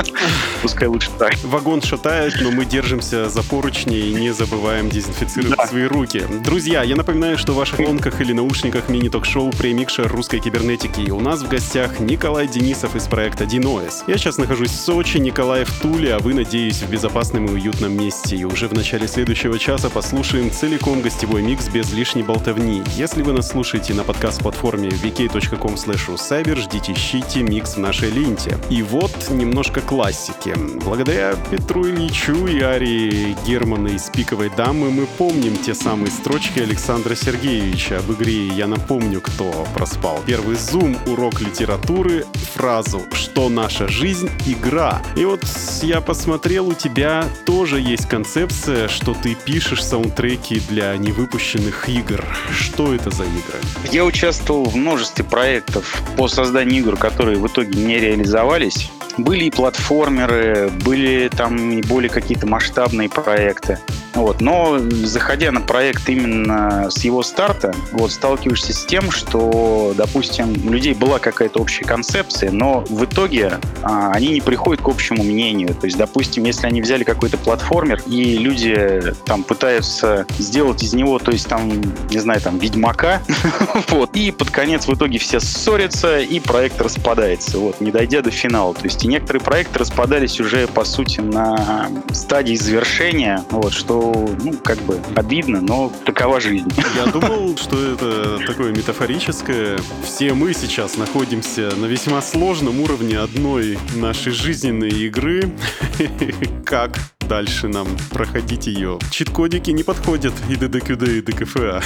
пускай 0.61 0.89
лучше 0.89 1.09
так. 1.17 1.33
Вагон 1.45 1.81
шатает, 1.81 2.33
но 2.41 2.51
мы 2.51 2.65
держимся 2.65 3.29
за 3.29 3.41
поручни 3.43 3.97
и 3.97 4.13
не 4.13 4.33
забываем 4.33 4.89
дезинфицировать 4.89 5.57
Да. 5.57 5.67
свои 5.67 5.85
руки. 5.85 6.25
Друзья, 6.43 6.83
я 6.83 6.97
напоминаю, 6.97 7.37
что 7.37 7.53
в 7.53 7.55
ваших 7.55 7.79
ломках 7.79 8.19
или 8.19 8.33
наушниках 8.33 8.89
мини-ток-шоу 8.89 9.51
«Премикшер 9.51 10.11
русской 10.11 10.39
кибернетики». 10.39 10.99
И 10.99 11.11
у 11.11 11.21
нас 11.21 11.41
в 11.41 11.47
гостях 11.47 12.01
Николай 12.01 12.47
Денисов 12.47 12.97
из 12.97 13.07
проекта 13.07 13.45
Dinoes. 13.45 14.03
Я 14.07 14.17
сейчас 14.17 14.37
нахожусь 14.37 14.71
в 14.71 14.75
Сочи, 14.75 15.17
Николай 15.17 15.63
в 15.63 15.79
Туле, 15.79 16.15
а 16.15 16.19
вы, 16.19 16.33
надеюсь, 16.33 16.81
в 16.81 16.89
безопасном 16.89 17.45
и 17.45 17.51
уютном 17.51 17.97
месте. 17.97 18.35
И 18.35 18.43
уже 18.43 18.67
в 18.67 18.73
начале 18.73 19.07
следующего 19.07 19.57
часа 19.57 19.89
послушаем 19.89 20.51
целиком 20.51 21.01
гостевой 21.01 21.41
микс 21.41 21.69
без 21.69 21.93
лишней 21.93 22.23
болтовни. 22.23 22.83
Если 22.97 23.21
вы 23.21 23.31
нас 23.31 23.49
слушаете 23.49 23.93
на 23.93 24.03
подкаст-платформе 24.03 24.89
vk.com 24.89 25.75
cyber, 25.75 26.57
ждите, 26.57 26.91
ищите 26.91 27.43
микс 27.43 27.76
нашей 27.77 28.09
ленте. 28.09 28.57
И 28.69 28.81
вот 28.81 29.11
немножко 29.29 29.81
классики. 29.81 30.53
Благодаря 30.83 31.35
Петру 31.51 31.87
Ильичу 31.87 32.47
и 32.47 32.61
Арии 32.61 33.35
Германа 33.45 33.89
из 33.89 34.09
«Пиковой 34.09 34.49
дамы» 34.49 34.89
мы 34.89 35.05
помним 35.05 35.55
те 35.57 35.73
самые 35.73 36.11
строчки 36.11 36.59
Александра 36.59 37.15
Сергеевича 37.15 37.99
об 37.99 38.11
игре 38.11 38.47
«Я 38.47 38.67
напомню, 38.67 39.21
кто 39.21 39.67
проспал». 39.73 40.21
Первый 40.25 40.55
зум, 40.55 40.97
урок 41.07 41.41
литературы, 41.41 42.25
фразу 42.53 43.01
«Что 43.13 43.49
наша 43.49 43.87
жизнь? 43.87 44.29
Игра». 44.45 45.01
И 45.15 45.25
вот 45.25 45.41
я 45.81 46.01
посмотрел, 46.01 46.69
у 46.69 46.73
тебя 46.73 47.25
тоже 47.45 47.79
есть 47.79 48.07
концепция, 48.07 48.87
что 48.87 49.13
ты 49.13 49.35
пишешь 49.35 49.83
саундтреки 49.83 50.61
для 50.69 50.95
невыпущенных 50.97 51.89
игр. 51.89 52.23
Что 52.51 52.93
это 52.93 53.11
за 53.11 53.23
игры? 53.23 53.59
Я 53.91 54.05
участвовал 54.05 54.65
в 54.65 54.75
множестве 54.75 55.23
проектов 55.23 56.01
по 56.15 56.27
созданию 56.27 56.79
игр, 56.79 56.97
которые 56.97 57.37
в 57.37 57.47
итоге 57.47 57.66
не 57.67 57.99
реализовались. 57.99 58.91
Были 59.17 59.45
и 59.45 59.49
платформеры, 59.49 60.69
были 60.85 61.29
там 61.35 61.71
и 61.71 61.81
более 61.81 62.09
какие-то 62.09 62.45
масштабные 62.45 63.09
проекты. 63.09 63.79
Вот. 64.17 64.41
Но 64.41 64.79
заходя 64.79 65.51
на 65.51 65.61
проект 65.61 66.09
именно 66.09 66.89
с 66.89 67.03
его 67.03 67.21
старта, 67.21 67.73
вот, 67.91 68.11
сталкиваешься 68.11 68.73
с 68.73 68.85
тем, 68.85 69.11
что, 69.11 69.93
допустим, 69.95 70.55
у 70.67 70.71
людей 70.71 70.95
была 70.95 71.19
какая-то 71.19 71.59
общая 71.59 71.85
концепция, 71.85 72.51
но 72.51 72.83
в 72.89 73.05
итоге 73.05 73.59
а, 73.83 74.11
они 74.11 74.29
не 74.29 74.41
приходят 74.41 74.83
к 74.83 74.87
общему 74.87 75.23
мнению. 75.23 75.75
То 75.75 75.85
есть, 75.85 75.97
допустим, 75.97 76.45
если 76.45 76.65
они 76.65 76.81
взяли 76.81 77.03
какой-то 77.03 77.37
платформер, 77.37 78.01
и 78.07 78.37
люди 78.37 79.13
там 79.25 79.43
пытаются 79.43 80.25
сделать 80.39 80.81
из 80.81 80.93
него, 80.93 81.19
то 81.19 81.31
есть 81.31 81.47
там, 81.47 81.69
не 82.09 82.19
знаю, 82.19 82.41
там, 82.41 82.57
Ведьмака, 82.57 83.21
вот, 83.89 84.15
и 84.15 84.31
под 84.31 84.49
конец 84.49 84.87
в 84.87 84.93
итоге 84.95 85.19
все 85.19 85.39
ссорятся, 85.39 86.19
и 86.19 86.39
проект 86.39 86.81
распадается, 86.81 87.56
вот, 87.57 87.81
не 87.81 87.91
дойдя 87.91 88.21
до 88.21 88.31
финала. 88.31 88.73
То 88.73 88.85
есть 88.85 89.03
и 89.03 89.07
некоторые 89.07 89.41
проекты 89.41 89.79
распадались 89.79 90.39
уже, 90.39 90.67
по 90.67 90.85
сути, 90.85 91.19
на 91.19 91.89
стадии 92.11 92.55
завершения, 92.55 93.43
вот, 93.49 93.73
что, 93.73 94.29
ну, 94.43 94.53
как 94.63 94.77
бы 94.79 94.99
обидно, 95.15 95.61
но 95.61 95.91
такова 96.05 96.39
жизнь. 96.39 96.71
Я 96.95 97.11
думал, 97.11 97.57
что 97.57 97.93
это 97.93 98.39
такое 98.45 98.71
метафорическое. 98.71 99.79
Все 100.03 100.33
мы 100.33 100.53
сейчас 100.53 100.97
находимся 100.97 101.71
на 101.75 101.85
весьма 101.85 102.21
сложном 102.21 102.81
уровне 102.81 103.19
одной 103.19 103.77
нашей 103.95 104.31
жизненной 104.31 104.89
игры. 104.89 105.51
Как 106.65 106.97
дальше 107.27 107.67
нам 107.67 107.87
проходить 108.09 108.67
ее? 108.67 108.99
Чит-кодики 109.11 109.71
не 109.71 109.83
подходят 109.83 110.33
и 110.49 110.55
ДДКД, 110.55 111.03
и 111.03 111.21
ДКФА. 111.21 111.81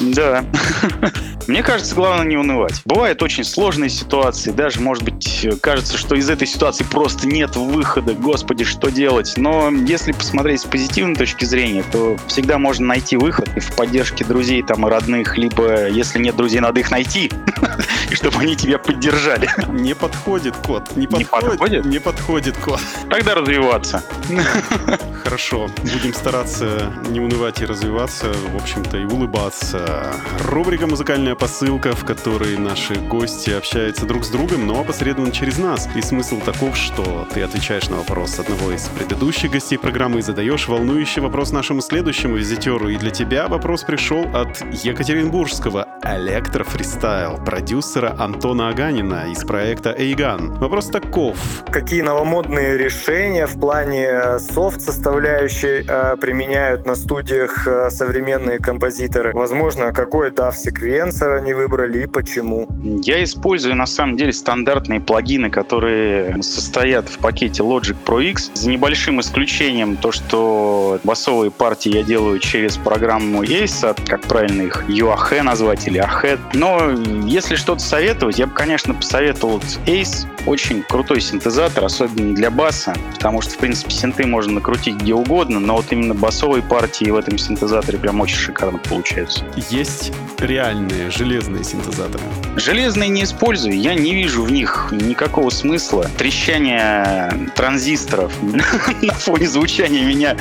Да. 0.00 0.44
Мне 1.46 1.62
кажется, 1.62 1.94
главное 1.94 2.26
не 2.26 2.36
унывать. 2.36 2.80
Бывают 2.84 3.22
очень 3.22 3.44
сложные 3.44 3.90
ситуации, 3.90 4.52
даже, 4.52 4.80
может 4.80 5.02
быть, 5.02 5.46
кажется, 5.60 5.98
что 5.98 6.14
из 6.14 6.30
этой 6.30 6.46
ситуации 6.46 6.84
просто 6.84 7.26
нет 7.26 7.56
выхода, 7.56 8.14
господи, 8.14 8.64
что 8.64 8.88
делать. 8.90 9.34
Но 9.36 9.70
если 9.70 10.12
посмотреть 10.12 10.60
с 10.60 10.64
позитивной 10.64 11.16
точки 11.16 11.44
зрения, 11.44 11.82
то 11.90 12.16
всегда 12.28 12.58
можно 12.58 12.86
найти 12.86 13.16
выход 13.16 13.48
и 13.56 13.60
в 13.60 13.74
поддержке 13.74 14.24
друзей 14.24 14.62
там 14.62 14.86
и 14.86 14.90
родных, 14.90 15.36
либо, 15.38 15.88
если 15.88 16.20
нет 16.20 16.36
друзей, 16.36 16.60
надо 16.60 16.80
их 16.80 16.90
найти, 16.90 17.30
и 18.10 18.14
чтобы 18.14 18.38
они 18.38 18.54
тебя 18.54 18.78
поддержали. 18.78 19.50
Не 19.72 19.94
подходит 19.94 20.54
код. 20.56 20.94
Не 20.94 21.02
Не 21.02 21.24
подходит? 21.24 21.50
подходит? 21.50 21.84
Не 21.86 21.98
подходит 21.98 22.56
код. 22.58 22.80
Тогда 23.08 23.34
развиваться. 23.34 24.04
Хорошо. 25.24 25.68
Будем 25.82 26.14
стараться 26.14 26.92
не 27.08 27.18
унывать 27.18 27.60
и 27.60 27.66
развиваться, 27.66 28.32
в 28.52 28.56
общем-то, 28.56 28.98
и 28.98 29.04
улыбаться. 29.04 29.89
Рубрика 30.44 30.86
«Музыкальная 30.86 31.34
посылка», 31.34 31.94
в 31.94 32.04
которой 32.04 32.56
наши 32.56 32.94
гости 32.94 33.50
общаются 33.50 34.06
друг 34.06 34.24
с 34.24 34.28
другом, 34.28 34.66
но 34.66 34.80
опосредованно 34.80 35.32
через 35.32 35.58
нас. 35.58 35.88
И 35.94 36.02
смысл 36.02 36.40
таков, 36.40 36.76
что 36.76 37.26
ты 37.32 37.42
отвечаешь 37.42 37.88
на 37.88 37.96
вопрос 37.96 38.38
одного 38.38 38.72
из 38.72 38.88
предыдущих 38.88 39.50
гостей 39.50 39.78
программы 39.78 40.18
и 40.18 40.22
задаешь 40.22 40.68
волнующий 40.68 41.22
вопрос 41.22 41.52
нашему 41.52 41.80
следующему 41.80 42.36
визитеру. 42.36 42.88
И 42.88 42.96
для 42.96 43.10
тебя 43.10 43.48
вопрос 43.48 43.84
пришел 43.84 44.24
от 44.34 44.60
Екатеринбургского 44.84 45.86
электрофристайл, 46.02 47.38
продюсера 47.44 48.14
Антона 48.18 48.68
Аганина 48.68 49.30
из 49.30 49.44
проекта 49.44 49.94
Эйган. 49.96 50.54
Вопрос 50.54 50.86
таков. 50.86 51.36
какие 51.70 52.02
новомодные 52.02 52.76
решения 52.76 53.46
в 53.46 53.58
плане 53.58 54.38
софт-составляющей 54.38 55.84
э, 55.86 56.16
применяют 56.16 56.86
на 56.86 56.94
студиях 56.94 57.66
э, 57.66 57.90
современные 57.90 58.58
композиторы. 58.58 59.32
Возможно, 59.32 59.79
какой 59.92 60.30
DAW-секвенсор 60.30 61.32
они 61.32 61.54
выбрали 61.54 62.04
и 62.04 62.06
почему. 62.06 62.68
Я 63.02 63.22
использую 63.24 63.76
на 63.76 63.86
самом 63.86 64.16
деле 64.16 64.32
стандартные 64.32 65.00
плагины, 65.00 65.50
которые 65.50 66.42
состоят 66.42 67.08
в 67.08 67.18
пакете 67.18 67.62
Logic 67.62 67.96
Pro 68.04 68.22
X, 68.22 68.50
за 68.54 68.70
небольшим 68.70 69.20
исключением 69.20 69.96
то, 69.96 70.12
что 70.12 71.00
басовые 71.04 71.50
партии 71.50 71.96
я 71.96 72.02
делаю 72.02 72.38
через 72.38 72.76
программу 72.76 73.42
Ace, 73.42 73.96
как 74.06 74.22
правильно 74.22 74.62
их 74.62 74.84
UAH 74.88 75.42
назвать 75.42 75.86
или 75.86 76.00
AHEAD. 76.00 76.38
Но 76.54 76.90
если 77.26 77.56
что-то 77.56 77.80
советовать, 77.80 78.38
я 78.38 78.46
бы, 78.46 78.54
конечно, 78.54 78.94
посоветовал 78.94 79.60
Ace. 79.86 80.26
Очень 80.46 80.82
крутой 80.82 81.20
синтезатор, 81.20 81.84
особенно 81.84 82.34
для 82.34 82.50
баса, 82.50 82.96
потому 83.14 83.42
что, 83.42 83.52
в 83.52 83.58
принципе, 83.58 83.90
синты 83.90 84.26
можно 84.26 84.54
накрутить 84.54 84.96
где 84.96 85.12
угодно, 85.12 85.60
но 85.60 85.76
вот 85.76 85.86
именно 85.90 86.14
басовые 86.14 86.62
партии 86.62 87.10
в 87.10 87.16
этом 87.16 87.36
синтезаторе 87.36 87.98
прям 87.98 88.20
очень 88.22 88.36
шикарно 88.36 88.78
получаются. 88.78 89.44
Есть 89.70 90.12
реальные 90.40 91.10
железные 91.10 91.62
синтезаторы. 91.62 92.24
Железные 92.56 93.08
не 93.08 93.22
использую, 93.22 93.78
я 93.78 93.94
не 93.94 94.14
вижу 94.14 94.42
в 94.42 94.50
них 94.50 94.88
никакого 94.90 95.50
смысла. 95.50 96.10
Трещание 96.18 97.50
транзисторов 97.54 98.32
на 98.42 99.14
фоне 99.14 99.48
звучания 99.48 100.04
меня 100.04 100.36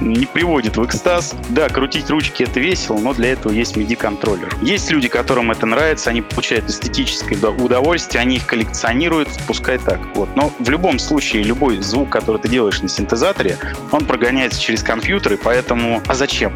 не 0.00 0.24
приводит 0.26 0.76
в 0.76 0.84
экстаз. 0.84 1.34
Да, 1.48 1.68
крутить 1.68 2.08
ручки 2.10 2.44
это 2.44 2.60
весело, 2.60 2.98
но 2.98 3.12
для 3.12 3.32
этого 3.32 3.52
есть 3.52 3.76
MIDI-контроллер. 3.76 4.56
Есть 4.62 4.90
люди, 4.90 5.08
которым 5.08 5.50
это 5.50 5.66
нравится, 5.66 6.10
они 6.10 6.22
получают 6.22 6.68
эстетическое 6.68 7.36
удо- 7.36 7.60
удовольствие, 7.60 8.20
они 8.20 8.36
их 8.36 8.46
коллекционируют, 8.46 9.28
пускай 9.48 9.78
так. 9.78 9.98
Вот. 10.14 10.28
Но 10.36 10.52
в 10.58 10.70
любом 10.70 10.98
случае, 10.98 11.42
любой 11.42 11.78
звук, 11.80 12.10
который 12.10 12.40
ты 12.40 12.48
делаешь 12.48 12.80
на 12.82 12.88
синтезаторе, 12.88 13.58
он 13.90 14.04
прогоняется 14.04 14.60
через 14.60 14.82
компьютер, 14.84 15.32
и 15.32 15.36
поэтому... 15.36 16.00
А 16.06 16.14
зачем? 16.14 16.54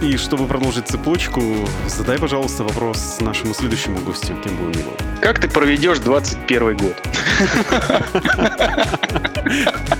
И 0.00 0.16
чтобы 0.16 0.46
продолжить 0.62 0.88
цепочку, 0.88 1.42
задай, 1.88 2.18
пожалуйста, 2.18 2.62
вопрос 2.62 3.18
нашему 3.20 3.52
следующему 3.52 3.98
гостю, 3.98 4.36
кем 4.44 4.56
бы 4.56 4.66
он 4.66 4.70
ни 4.70 4.82
был. 4.82 4.92
Как 5.20 5.40
ты 5.40 5.48
проведешь 5.48 5.98
21 5.98 6.76
год? 6.76 6.94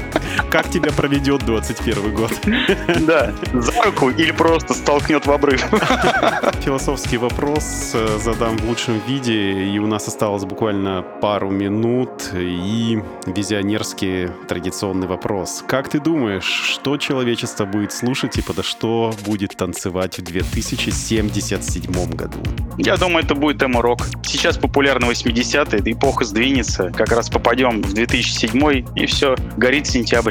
Как 0.50 0.68
тебя 0.70 0.92
проведет 0.92 1.44
21 1.44 2.14
год? 2.14 2.32
Да, 3.06 3.32
за 3.52 3.82
руку 3.82 4.10
или 4.10 4.32
просто 4.32 4.74
столкнет 4.74 5.26
в 5.26 5.32
обрыв. 5.32 5.62
Философский 6.64 7.16
вопрос 7.16 7.92
э, 7.94 8.18
задам 8.18 8.56
в 8.58 8.68
лучшем 8.68 9.00
виде, 9.06 9.64
и 9.64 9.78
у 9.78 9.86
нас 9.86 10.06
осталось 10.08 10.44
буквально 10.44 11.02
пару 11.02 11.50
минут, 11.50 12.30
и 12.34 13.02
визионерский 13.26 14.28
традиционный 14.48 15.06
вопрос. 15.06 15.64
Как 15.66 15.88
ты 15.88 16.00
думаешь, 16.00 16.44
что 16.44 16.96
человечество 16.96 17.64
будет 17.64 17.92
слушать 17.92 18.36
и 18.38 18.42
подо 18.42 18.62
что 18.62 19.12
будет 19.26 19.56
танцевать 19.56 20.18
в 20.18 20.22
2077 20.22 22.10
году? 22.12 22.38
Я 22.78 22.96
думаю, 22.96 23.24
это 23.24 23.34
будет 23.34 23.62
эмо-рок. 23.62 24.06
Сейчас 24.22 24.56
популярны 24.56 25.06
80-е, 25.06 25.92
эпоха 25.92 26.24
сдвинется, 26.24 26.90
как 26.90 27.10
раз 27.10 27.28
попадем 27.28 27.82
в 27.82 27.92
2007 27.92 28.84
и 28.94 29.06
все, 29.06 29.34
горит 29.56 29.86
сентябрь. 29.86 30.21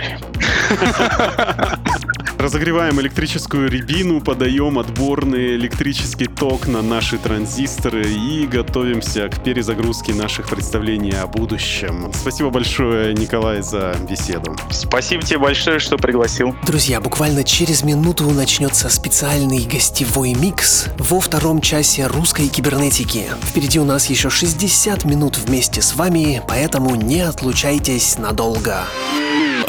Разогреваем 2.41 2.99
электрическую 2.99 3.69
рябину, 3.69 4.19
подаем 4.19 4.79
отборный 4.79 5.55
электрический 5.57 6.25
ток 6.25 6.65
на 6.65 6.81
наши 6.81 7.19
транзисторы 7.19 8.03
и 8.11 8.47
готовимся 8.47 9.29
к 9.29 9.43
перезагрузке 9.43 10.15
наших 10.15 10.49
представлений 10.49 11.11
о 11.11 11.27
будущем. 11.27 12.11
Спасибо 12.15 12.49
большое, 12.49 13.13
Николай, 13.13 13.61
за 13.61 13.95
беседу. 14.09 14.55
Спасибо 14.71 15.21
тебе 15.21 15.37
большое, 15.37 15.77
что 15.77 15.97
пригласил. 15.97 16.55
Друзья, 16.65 16.99
буквально 16.99 17.43
через 17.43 17.83
минуту 17.83 18.27
начнется 18.31 18.89
специальный 18.89 19.63
гостевой 19.65 20.33
микс 20.33 20.87
во 20.97 21.19
втором 21.19 21.61
часе 21.61 22.07
русской 22.07 22.47
кибернетики. 22.47 23.25
Впереди 23.43 23.79
у 23.79 23.85
нас 23.85 24.09
еще 24.09 24.31
60 24.31 25.05
минут 25.05 25.37
вместе 25.37 25.83
с 25.83 25.95
вами, 25.95 26.41
поэтому 26.47 26.95
не 26.95 27.21
отлучайтесь 27.21 28.17
надолго. 28.17 28.87